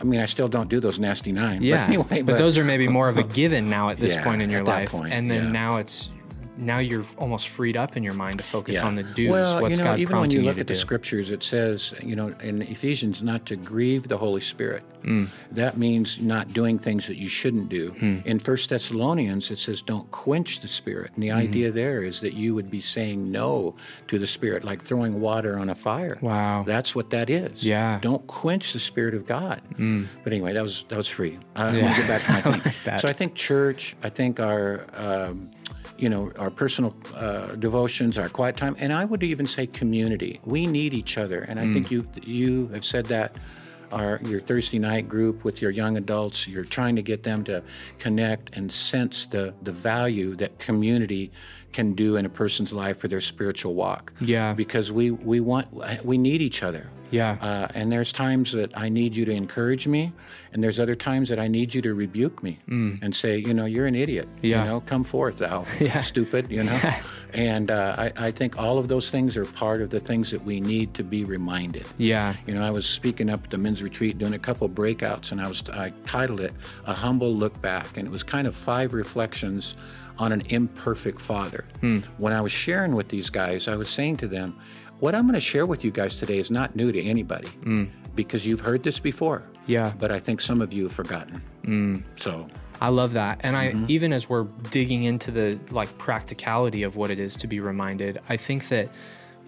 I 0.00 0.04
mean, 0.04 0.20
I 0.20 0.26
still 0.26 0.48
don't 0.48 0.68
do 0.68 0.80
those 0.80 0.98
nasty 0.98 1.32
nine. 1.32 1.62
Yeah. 1.62 1.76
But 1.76 1.84
anyway, 1.88 2.22
but, 2.22 2.26
but 2.26 2.38
those 2.38 2.58
are 2.58 2.64
maybe 2.64 2.88
more 2.88 3.08
of 3.08 3.18
a 3.18 3.22
given 3.40 3.68
now 3.68 3.90
at 3.90 3.98
this 3.98 4.14
yeah, 4.14 4.24
point 4.24 4.42
in 4.42 4.50
your 4.50 4.62
life. 4.64 4.90
Point, 4.90 5.12
and 5.12 5.30
then 5.30 5.44
yeah. 5.44 5.52
now 5.52 5.76
it's 5.76 6.10
now 6.56 6.78
you're 6.78 7.04
almost 7.18 7.48
freed 7.48 7.76
up 7.76 7.96
in 7.96 8.02
your 8.02 8.14
mind 8.14 8.38
to 8.38 8.44
focus 8.44 8.76
yeah. 8.76 8.86
on 8.86 8.94
the 8.94 9.02
do's. 9.02 9.30
Well, 9.30 9.62
what's 9.62 9.78
you 9.78 9.84
know, 9.84 9.90
God 9.90 9.98
even 9.98 10.18
when 10.18 10.30
you 10.30 10.42
look 10.42 10.56
you 10.56 10.60
at 10.60 10.66
the 10.66 10.74
scriptures, 10.74 11.30
it 11.30 11.42
says, 11.42 11.94
you 12.02 12.16
know, 12.16 12.28
in 12.40 12.62
Ephesians, 12.62 13.22
not 13.22 13.46
to 13.46 13.56
grieve 13.56 14.08
the 14.08 14.18
Holy 14.18 14.40
Spirit. 14.40 14.82
Mm. 15.02 15.28
That 15.52 15.76
means 15.76 16.18
not 16.18 16.52
doing 16.52 16.78
things 16.78 17.06
that 17.08 17.16
you 17.16 17.28
shouldn't 17.28 17.68
do. 17.68 17.90
Mm. 17.92 18.24
In 18.24 18.38
First 18.38 18.70
Thessalonians, 18.70 19.50
it 19.50 19.58
says, 19.58 19.82
don't 19.82 20.10
quench 20.10 20.60
the 20.60 20.68
Spirit. 20.68 21.12
And 21.14 21.22
the 21.22 21.28
mm. 21.28 21.36
idea 21.36 21.70
there 21.70 22.02
is 22.02 22.20
that 22.20 22.34
you 22.34 22.54
would 22.54 22.70
be 22.70 22.80
saying 22.80 23.30
no 23.30 23.74
to 24.08 24.18
the 24.18 24.26
Spirit, 24.26 24.64
like 24.64 24.82
throwing 24.82 25.20
water 25.20 25.58
on 25.58 25.68
a 25.68 25.74
fire. 25.74 26.18
Wow, 26.20 26.64
that's 26.66 26.94
what 26.94 27.10
that 27.10 27.28
is. 27.28 27.64
Yeah, 27.64 27.98
don't 28.00 28.26
quench 28.26 28.72
the 28.72 28.80
Spirit 28.80 29.14
of 29.14 29.26
God. 29.26 29.60
Mm. 29.74 30.06
But 30.22 30.32
anyway, 30.32 30.52
that 30.54 30.62
was 30.62 30.84
that 30.88 30.96
was 30.96 31.08
free. 31.08 31.38
I 31.54 31.76
yeah. 31.76 31.84
want 31.84 31.94
to 31.96 32.00
get 32.00 32.08
back 32.08 32.22
to 32.22 32.32
my 32.32 32.58
thing. 32.58 32.72
like 32.86 33.00
so 33.00 33.08
I 33.08 33.12
think 33.12 33.34
church, 33.34 33.96
I 34.02 34.08
think 34.08 34.40
our 34.40 34.86
um, 34.94 35.50
you 35.98 36.08
know, 36.08 36.30
our 36.38 36.50
personal 36.50 36.94
uh, 37.14 37.54
devotions, 37.56 38.18
our 38.18 38.28
quiet 38.28 38.56
time, 38.56 38.76
and 38.78 38.92
I 38.92 39.04
would 39.04 39.22
even 39.22 39.46
say 39.46 39.66
community. 39.66 40.40
We 40.44 40.66
need 40.66 40.94
each 40.94 41.18
other, 41.18 41.40
and 41.40 41.58
I 41.58 41.64
mm. 41.64 41.72
think 41.72 41.90
you 41.90 42.06
you 42.22 42.68
have 42.68 42.84
said 42.84 43.06
that. 43.06 43.36
Our, 43.92 44.18
your 44.24 44.40
Thursday 44.40 44.80
night 44.80 45.08
group 45.08 45.44
with 45.44 45.62
your 45.62 45.70
young 45.70 45.96
adults, 45.96 46.48
you're 46.48 46.64
trying 46.64 46.96
to 46.96 47.02
get 47.02 47.22
them 47.22 47.44
to 47.44 47.62
connect 48.00 48.56
and 48.56 48.72
sense 48.72 49.26
the, 49.26 49.54
the 49.62 49.70
value 49.70 50.34
that 50.36 50.58
community 50.58 51.30
can 51.74 51.92
do 51.92 52.16
in 52.16 52.24
a 52.24 52.30
person's 52.30 52.72
life 52.72 52.96
for 52.98 53.08
their 53.08 53.20
spiritual 53.20 53.74
walk. 53.74 54.12
Yeah. 54.20 54.54
Because 54.54 54.90
we, 54.90 55.10
we 55.10 55.40
want 55.40 55.66
we 56.04 56.16
need 56.16 56.40
each 56.40 56.62
other. 56.62 56.86
Yeah. 57.10 57.36
Uh, 57.40 57.68
and 57.74 57.92
there's 57.92 58.12
times 58.12 58.52
that 58.52 58.76
I 58.76 58.88
need 58.88 59.14
you 59.14 59.24
to 59.24 59.30
encourage 59.30 59.86
me, 59.86 60.12
and 60.52 60.64
there's 60.64 60.80
other 60.80 60.96
times 60.96 61.28
that 61.28 61.38
I 61.38 61.46
need 61.46 61.72
you 61.72 61.80
to 61.82 61.94
rebuke 61.94 62.42
me 62.42 62.58
mm. 62.68 63.00
and 63.02 63.14
say, 63.14 63.38
you 63.38 63.54
know, 63.54 63.66
you're 63.66 63.86
an 63.86 63.94
idiot. 63.94 64.28
Yeah. 64.42 64.64
You 64.64 64.70
know, 64.70 64.80
come 64.80 65.04
forth, 65.04 65.36
thou 65.36 65.64
yeah. 65.80 66.00
stupid. 66.00 66.50
You 66.50 66.64
know. 66.64 66.80
and 67.32 67.70
uh, 67.70 67.94
I, 67.98 68.12
I 68.16 68.30
think 68.32 68.58
all 68.58 68.78
of 68.78 68.88
those 68.88 69.10
things 69.10 69.36
are 69.36 69.44
part 69.44 69.80
of 69.80 69.90
the 69.90 70.00
things 70.00 70.30
that 70.32 70.44
we 70.44 70.60
need 70.60 70.94
to 70.94 71.04
be 71.04 71.24
reminded. 71.24 71.86
Yeah. 71.98 72.34
You 72.46 72.54
know, 72.54 72.62
I 72.62 72.70
was 72.70 72.86
speaking 72.86 73.30
up 73.30 73.44
at 73.44 73.50
the 73.50 73.58
men's 73.58 73.82
retreat, 73.82 74.18
doing 74.18 74.34
a 74.34 74.38
couple 74.38 74.68
breakouts, 74.68 75.30
and 75.30 75.40
I 75.40 75.48
was 75.48 75.62
I 75.70 75.90
titled 76.06 76.40
it 76.40 76.52
"A 76.86 76.94
Humble 76.94 77.32
Look 77.32 77.60
Back," 77.60 77.96
and 77.96 78.08
it 78.08 78.10
was 78.10 78.24
kind 78.24 78.48
of 78.48 78.56
five 78.56 78.92
reflections 78.92 79.76
on 80.18 80.32
an 80.32 80.42
imperfect 80.48 81.20
father. 81.20 81.64
Hmm. 81.80 82.00
When 82.18 82.32
I 82.32 82.40
was 82.40 82.52
sharing 82.52 82.94
with 82.94 83.08
these 83.08 83.30
guys, 83.30 83.68
I 83.68 83.76
was 83.76 83.90
saying 83.90 84.18
to 84.18 84.28
them, 84.28 84.58
what 85.00 85.14
I'm 85.14 85.22
going 85.22 85.34
to 85.34 85.40
share 85.40 85.66
with 85.66 85.84
you 85.84 85.90
guys 85.90 86.18
today 86.18 86.38
is 86.38 86.50
not 86.50 86.76
new 86.76 86.92
to 86.92 87.02
anybody 87.02 87.48
mm. 87.48 87.90
because 88.14 88.46
you've 88.46 88.60
heard 88.60 88.82
this 88.82 89.00
before. 89.00 89.46
Yeah. 89.66 89.92
But 89.98 90.12
I 90.12 90.18
think 90.18 90.40
some 90.40 90.62
of 90.62 90.72
you 90.72 90.84
have 90.84 90.92
forgotten. 90.92 91.42
Mm. 91.64 92.04
So 92.18 92.48
I 92.80 92.88
love 92.88 93.12
that. 93.14 93.40
And 93.42 93.56
mm-hmm. 93.56 93.84
I 93.84 93.88
even 93.88 94.12
as 94.12 94.28
we're 94.28 94.44
digging 94.70 95.04
into 95.04 95.30
the 95.30 95.60
like 95.70 95.96
practicality 95.98 96.82
of 96.82 96.96
what 96.96 97.10
it 97.10 97.18
is 97.18 97.36
to 97.36 97.46
be 97.46 97.60
reminded, 97.60 98.20
I 98.28 98.36
think 98.36 98.68
that 98.68 98.90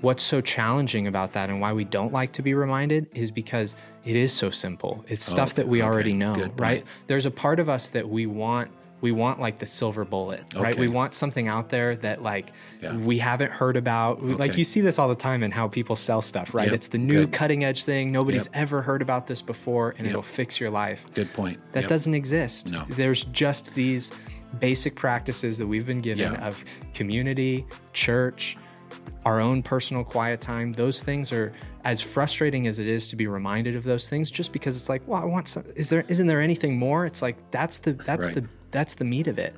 what's 0.00 0.22
so 0.22 0.40
challenging 0.40 1.06
about 1.06 1.32
that 1.32 1.48
and 1.48 1.60
why 1.60 1.72
we 1.72 1.84
don't 1.84 2.12
like 2.12 2.32
to 2.32 2.42
be 2.42 2.54
reminded 2.54 3.08
is 3.14 3.30
because 3.30 3.76
it 4.04 4.16
is 4.16 4.32
so 4.32 4.50
simple. 4.50 5.04
It's 5.08 5.24
stuff 5.24 5.52
oh, 5.52 5.56
that 5.56 5.68
we 5.68 5.80
okay. 5.80 5.88
already 5.88 6.12
know, 6.12 6.50
right? 6.58 6.84
There's 7.06 7.26
a 7.26 7.30
part 7.30 7.60
of 7.60 7.68
us 7.68 7.88
that 7.90 8.08
we 8.08 8.26
want 8.26 8.70
we 9.00 9.12
want 9.12 9.40
like 9.40 9.58
the 9.58 9.66
silver 9.66 10.04
bullet, 10.04 10.42
right? 10.54 10.72
Okay. 10.72 10.80
We 10.80 10.88
want 10.88 11.14
something 11.14 11.48
out 11.48 11.68
there 11.68 11.96
that 11.96 12.22
like 12.22 12.52
yeah. 12.80 12.96
we 12.96 13.18
haven't 13.18 13.52
heard 13.52 13.76
about. 13.76 14.18
Okay. 14.18 14.34
Like 14.34 14.56
you 14.56 14.64
see 14.64 14.80
this 14.80 14.98
all 14.98 15.08
the 15.08 15.14
time 15.14 15.42
in 15.42 15.50
how 15.50 15.68
people 15.68 15.96
sell 15.96 16.22
stuff, 16.22 16.54
right? 16.54 16.66
Yep. 16.66 16.74
It's 16.74 16.88
the 16.88 16.98
new 16.98 17.26
Good. 17.26 17.32
cutting 17.32 17.64
edge 17.64 17.84
thing. 17.84 18.10
Nobody's 18.10 18.46
yep. 18.46 18.56
ever 18.56 18.82
heard 18.82 19.02
about 19.02 19.26
this 19.26 19.42
before 19.42 19.90
and 19.90 20.00
yep. 20.00 20.10
it'll 20.10 20.22
fix 20.22 20.58
your 20.58 20.70
life. 20.70 21.06
Good 21.14 21.32
point. 21.34 21.60
That 21.72 21.88
doesn't 21.88 22.14
exist. 22.14 22.72
No. 22.72 22.84
There's 22.88 23.24
just 23.24 23.74
these 23.74 24.10
basic 24.60 24.96
practices 24.96 25.58
that 25.58 25.66
we've 25.66 25.86
been 25.86 26.00
given 26.00 26.32
yeah. 26.32 26.46
of 26.46 26.64
community, 26.94 27.66
church, 27.92 28.56
our 29.26 29.40
own 29.40 29.62
personal 29.62 30.04
quiet 30.04 30.40
time. 30.40 30.72
Those 30.72 31.02
things 31.02 31.32
are 31.32 31.52
as 31.84 32.00
frustrating 32.00 32.66
as 32.66 32.78
it 32.78 32.86
is 32.86 33.08
to 33.08 33.16
be 33.16 33.26
reminded 33.26 33.76
of 33.76 33.84
those 33.84 34.08
things 34.08 34.30
just 34.30 34.52
because 34.52 34.76
it's 34.76 34.88
like, 34.88 35.02
well, 35.06 35.20
I 35.20 35.24
want 35.24 35.48
some, 35.48 35.64
is 35.74 35.88
there 35.88 36.04
isn't 36.08 36.26
there 36.26 36.40
anything 36.40 36.78
more? 36.78 37.06
It's 37.06 37.22
like 37.22 37.36
that's 37.50 37.78
the 37.78 37.92
that's 37.92 38.26
right. 38.26 38.36
the 38.36 38.48
that's 38.70 38.94
the 38.94 39.04
meat 39.04 39.26
of 39.26 39.38
it. 39.38 39.54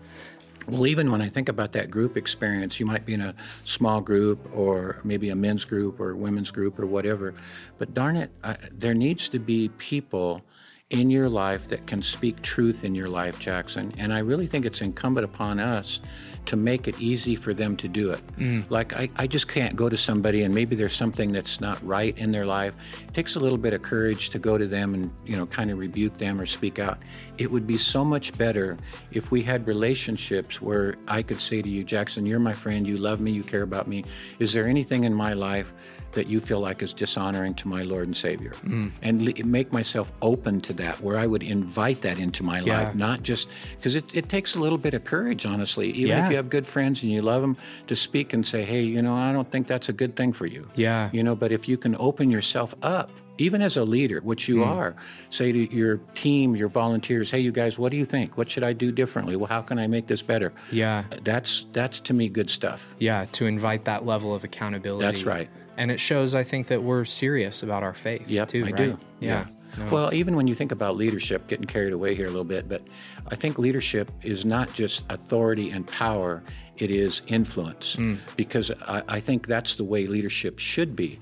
Well, 0.68 0.86
even 0.86 1.10
when 1.10 1.22
I 1.22 1.30
think 1.30 1.48
about 1.48 1.72
that 1.72 1.90
group 1.90 2.16
experience, 2.18 2.78
you 2.78 2.84
might 2.84 3.06
be 3.06 3.14
in 3.14 3.22
a 3.22 3.34
small 3.64 4.02
group 4.02 4.38
or 4.54 5.00
maybe 5.02 5.30
a 5.30 5.34
men's 5.34 5.64
group 5.64 5.98
or 5.98 6.14
women's 6.14 6.50
group 6.50 6.78
or 6.78 6.86
whatever. 6.86 7.32
But 7.78 7.94
darn 7.94 8.16
it, 8.16 8.30
I, 8.44 8.56
there 8.70 8.92
needs 8.92 9.30
to 9.30 9.38
be 9.38 9.70
people 9.78 10.42
in 10.90 11.08
your 11.08 11.28
life 11.28 11.68
that 11.68 11.86
can 11.86 12.02
speak 12.02 12.40
truth 12.42 12.84
in 12.84 12.94
your 12.94 13.08
life, 13.08 13.38
Jackson. 13.38 13.94
And 13.98 14.12
I 14.12 14.18
really 14.18 14.46
think 14.46 14.66
it's 14.66 14.82
incumbent 14.82 15.24
upon 15.24 15.58
us 15.58 16.00
to 16.48 16.56
make 16.56 16.88
it 16.88 17.00
easy 17.00 17.36
for 17.36 17.54
them 17.54 17.76
to 17.76 17.88
do 17.88 18.10
it. 18.10 18.20
Mm. 18.36 18.64
Like, 18.70 18.94
I, 18.94 19.08
I 19.16 19.26
just 19.26 19.48
can't 19.48 19.76
go 19.76 19.88
to 19.88 19.96
somebody 19.96 20.42
and 20.42 20.54
maybe 20.54 20.76
there's 20.76 20.96
something 20.96 21.32
that's 21.32 21.60
not 21.60 21.82
right 21.82 22.16
in 22.18 22.32
their 22.32 22.46
life. 22.46 22.74
It 23.06 23.14
takes 23.14 23.36
a 23.36 23.40
little 23.40 23.58
bit 23.58 23.72
of 23.72 23.82
courage 23.82 24.30
to 24.30 24.38
go 24.38 24.58
to 24.58 24.66
them 24.66 24.94
and, 24.94 25.10
you 25.24 25.36
know, 25.36 25.46
kind 25.46 25.70
of 25.70 25.78
rebuke 25.78 26.18
them 26.18 26.40
or 26.40 26.46
speak 26.46 26.78
out. 26.78 26.98
it 27.38 27.50
would 27.50 27.66
be 27.66 27.78
so 27.78 28.04
much 28.04 28.36
better 28.36 28.76
if 29.12 29.30
we 29.30 29.42
had 29.42 29.66
relationships 29.66 30.60
where 30.60 30.96
I 31.06 31.22
could 31.22 31.40
say 31.40 31.62
to 31.62 31.68
you, 31.68 31.84
Jackson, 31.84 32.26
you're 32.26 32.40
my 32.40 32.52
friend, 32.52 32.86
you 32.86 32.98
love 32.98 33.20
me, 33.20 33.30
you 33.30 33.42
care 33.42 33.62
about 33.62 33.86
me. 33.86 34.04
Is 34.40 34.52
there 34.52 34.66
anything 34.66 35.04
in 35.04 35.14
my 35.14 35.32
life 35.32 35.72
that 36.12 36.26
you 36.26 36.40
feel 36.40 36.58
like 36.58 36.82
is 36.82 36.92
dishonoring 36.92 37.54
to 37.54 37.68
my 37.68 37.82
Lord 37.82 38.06
and 38.06 38.16
Savior? 38.16 38.52
Mm. 38.64 38.90
And 39.02 39.46
make 39.46 39.72
myself 39.72 40.10
open 40.20 40.60
to 40.62 40.72
that, 40.74 41.00
where 41.00 41.16
I 41.16 41.26
would 41.26 41.44
invite 41.44 42.02
that 42.02 42.18
into 42.18 42.42
my 42.42 42.58
yeah. 42.60 42.82
life, 42.82 42.94
not 42.94 43.22
just 43.22 43.48
because 43.76 43.94
it, 43.94 44.16
it 44.16 44.28
takes 44.28 44.56
a 44.56 44.60
little 44.60 44.78
bit 44.78 44.94
of 44.94 45.04
courage, 45.04 45.46
honestly. 45.46 45.90
Even 45.90 46.08
yeah. 46.08 46.24
if 46.24 46.30
you 46.30 46.36
have 46.38 46.48
good 46.48 46.66
friends 46.66 47.02
and 47.02 47.12
you 47.12 47.22
love 47.22 47.42
them, 47.42 47.56
to 47.86 47.94
speak 47.94 48.32
and 48.32 48.46
say, 48.46 48.64
hey, 48.64 48.82
you 48.82 49.02
know, 49.02 49.14
I 49.14 49.32
don't 49.32 49.50
think 49.50 49.66
that's 49.66 49.88
a 49.88 49.92
good 49.92 50.16
thing 50.16 50.32
for 50.32 50.46
you. 50.46 50.68
Yeah. 50.74 51.10
You 51.12 51.22
know, 51.22 51.36
but 51.36 51.52
if 51.52 51.68
you 51.68 51.76
can 51.76 51.94
open 51.98 52.30
yourself 52.30 52.74
up 52.82 53.10
even 53.38 53.62
as 53.62 53.76
a 53.76 53.84
leader, 53.84 54.20
which 54.20 54.48
you 54.48 54.56
mm. 54.56 54.66
are, 54.66 54.96
say 55.30 55.52
to 55.52 55.74
your 55.74 55.98
team, 56.14 56.56
your 56.56 56.68
volunteers, 56.68 57.30
"Hey, 57.30 57.38
you 57.38 57.52
guys, 57.52 57.78
what 57.78 57.90
do 57.90 57.96
you 57.96 58.04
think? 58.04 58.36
What 58.36 58.50
should 58.50 58.64
I 58.64 58.72
do 58.72 58.92
differently? 58.92 59.36
Well, 59.36 59.46
how 59.46 59.62
can 59.62 59.78
I 59.78 59.86
make 59.86 60.08
this 60.08 60.22
better?" 60.22 60.52
Yeah, 60.72 61.04
that's 61.22 61.66
that's 61.72 62.00
to 62.00 62.14
me 62.14 62.28
good 62.28 62.50
stuff. 62.50 62.94
Yeah, 62.98 63.26
to 63.32 63.46
invite 63.46 63.84
that 63.84 64.04
level 64.04 64.34
of 64.34 64.44
accountability. 64.44 65.06
That's 65.06 65.24
right. 65.24 65.48
And 65.76 65.92
it 65.92 66.00
shows, 66.00 66.34
I 66.34 66.42
think, 66.42 66.66
that 66.66 66.82
we're 66.82 67.04
serious 67.04 67.62
about 67.62 67.84
our 67.84 67.94
faith. 67.94 68.28
Yep, 68.28 68.48
too, 68.48 68.64
I 68.66 68.70
right? 68.70 68.76
do. 68.76 68.98
Yeah. 69.20 69.28
yeah. 69.28 69.46
No. 69.76 69.86
Well, 69.90 70.14
even 70.14 70.36
when 70.36 70.46
you 70.46 70.54
think 70.54 70.72
about 70.72 70.96
leadership, 70.96 71.46
getting 71.48 71.66
carried 71.66 71.92
away 71.92 72.14
here 72.14 72.26
a 72.26 72.30
little 72.30 72.44
bit, 72.44 72.68
but 72.68 72.82
I 73.28 73.34
think 73.34 73.58
leadership 73.58 74.10
is 74.22 74.44
not 74.44 74.72
just 74.72 75.04
authority 75.10 75.70
and 75.70 75.86
power, 75.86 76.42
it 76.78 76.90
is 76.90 77.22
influence. 77.26 77.96
Mm. 77.96 78.18
Because 78.36 78.70
I, 78.82 79.02
I, 79.08 79.20
think 79.20 79.46
that's 79.46 79.74
the 79.74 79.84
way 79.84 80.06
leadership 80.06 80.58
should 80.58 80.96
be. 80.96 81.18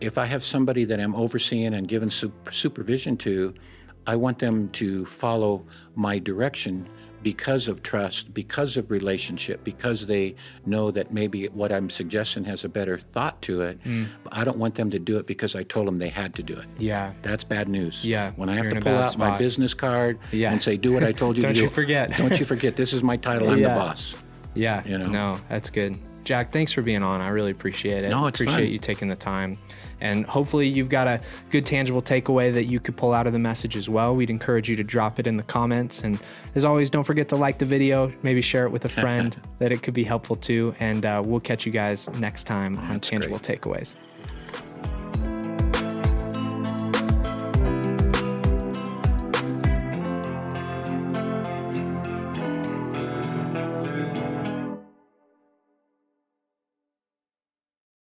If 0.00 0.18
I 0.18 0.24
have 0.26 0.42
somebody 0.42 0.84
that 0.86 0.98
I'm 0.98 1.14
overseeing 1.14 1.74
and 1.74 1.86
giving 1.86 2.10
supervision 2.10 3.16
to, 3.18 3.54
I 4.06 4.16
want 4.16 4.38
them 4.38 4.68
to 4.70 5.06
follow 5.06 5.64
my 5.94 6.18
direction 6.18 6.88
because 7.24 7.66
of 7.66 7.82
trust, 7.82 8.32
because 8.32 8.76
of 8.76 8.90
relationship, 8.90 9.64
because 9.64 10.06
they 10.06 10.36
know 10.66 10.92
that 10.92 11.12
maybe 11.12 11.46
what 11.46 11.72
I'm 11.72 11.90
suggesting 11.90 12.44
has 12.44 12.62
a 12.62 12.68
better 12.68 12.98
thought 12.98 13.40
to 13.42 13.62
it. 13.62 13.82
Mm. 13.82 14.06
I 14.30 14.44
don't 14.44 14.58
want 14.58 14.76
them 14.76 14.90
to 14.90 14.98
do 15.00 15.16
it 15.16 15.26
because 15.26 15.56
I 15.56 15.64
told 15.64 15.88
them 15.88 15.98
they 15.98 16.10
had 16.10 16.34
to 16.36 16.42
do 16.42 16.54
it. 16.54 16.66
Yeah. 16.78 17.14
That's 17.22 17.42
bad 17.42 17.68
news. 17.68 18.04
Yeah. 18.04 18.32
When 18.36 18.48
I 18.48 18.54
have 18.54 18.68
to 18.68 18.80
pull 18.80 18.94
out 18.94 19.10
spot. 19.10 19.32
my 19.32 19.38
business 19.38 19.74
card 19.74 20.20
yeah. 20.30 20.52
and 20.52 20.62
say, 20.62 20.76
do 20.76 20.92
what 20.92 21.02
I 21.02 21.12
told 21.12 21.36
you 21.36 21.42
to 21.42 21.48
do. 21.48 21.54
Don't 21.54 21.62
you 21.64 21.70
forget. 21.70 22.16
don't 22.16 22.38
you 22.38 22.44
forget, 22.44 22.76
this 22.76 22.92
is 22.92 23.02
my 23.02 23.16
title, 23.16 23.50
I'm 23.50 23.58
yeah. 23.58 23.68
the 23.68 23.80
boss. 23.80 24.14
Yeah. 24.54 24.86
You 24.86 24.98
know? 24.98 25.06
No, 25.06 25.40
that's 25.48 25.70
good. 25.70 25.98
Jack, 26.24 26.52
thanks 26.52 26.72
for 26.72 26.82
being 26.82 27.02
on. 27.02 27.20
I 27.20 27.28
really 27.28 27.50
appreciate 27.50 28.04
it. 28.04 28.08
No, 28.08 28.26
it's 28.26 28.40
appreciate 28.40 28.64
fun. 28.64 28.72
you 28.72 28.78
taking 28.78 29.08
the 29.08 29.16
time. 29.16 29.58
And 30.00 30.24
hopefully 30.26 30.66
you've 30.66 30.88
got 30.88 31.06
a 31.06 31.20
good 31.50 31.64
tangible 31.64 32.02
takeaway 32.02 32.52
that 32.52 32.64
you 32.64 32.80
could 32.80 32.96
pull 32.96 33.12
out 33.12 33.26
of 33.26 33.32
the 33.32 33.38
message 33.38 33.76
as 33.76 33.88
well. 33.88 34.14
We'd 34.16 34.30
encourage 34.30 34.68
you 34.68 34.76
to 34.76 34.84
drop 34.84 35.20
it 35.20 35.26
in 35.26 35.36
the 35.36 35.42
comments. 35.42 36.02
And 36.02 36.18
as 36.54 36.64
always, 36.64 36.90
don't 36.90 37.04
forget 37.04 37.28
to 37.28 37.36
like 37.36 37.58
the 37.58 37.64
video, 37.64 38.12
maybe 38.22 38.42
share 38.42 38.66
it 38.66 38.72
with 38.72 38.84
a 38.84 38.88
friend 38.88 39.36
that 39.58 39.70
it 39.70 39.82
could 39.82 39.94
be 39.94 40.04
helpful 40.04 40.36
to. 40.36 40.74
And 40.80 41.06
uh, 41.06 41.22
we'll 41.24 41.40
catch 41.40 41.66
you 41.66 41.72
guys 41.72 42.08
next 42.18 42.44
time 42.44 42.78
oh, 42.78 42.92
on 42.92 43.00
Tangible 43.00 43.38
great. 43.38 43.60
Takeaways. 43.60 43.94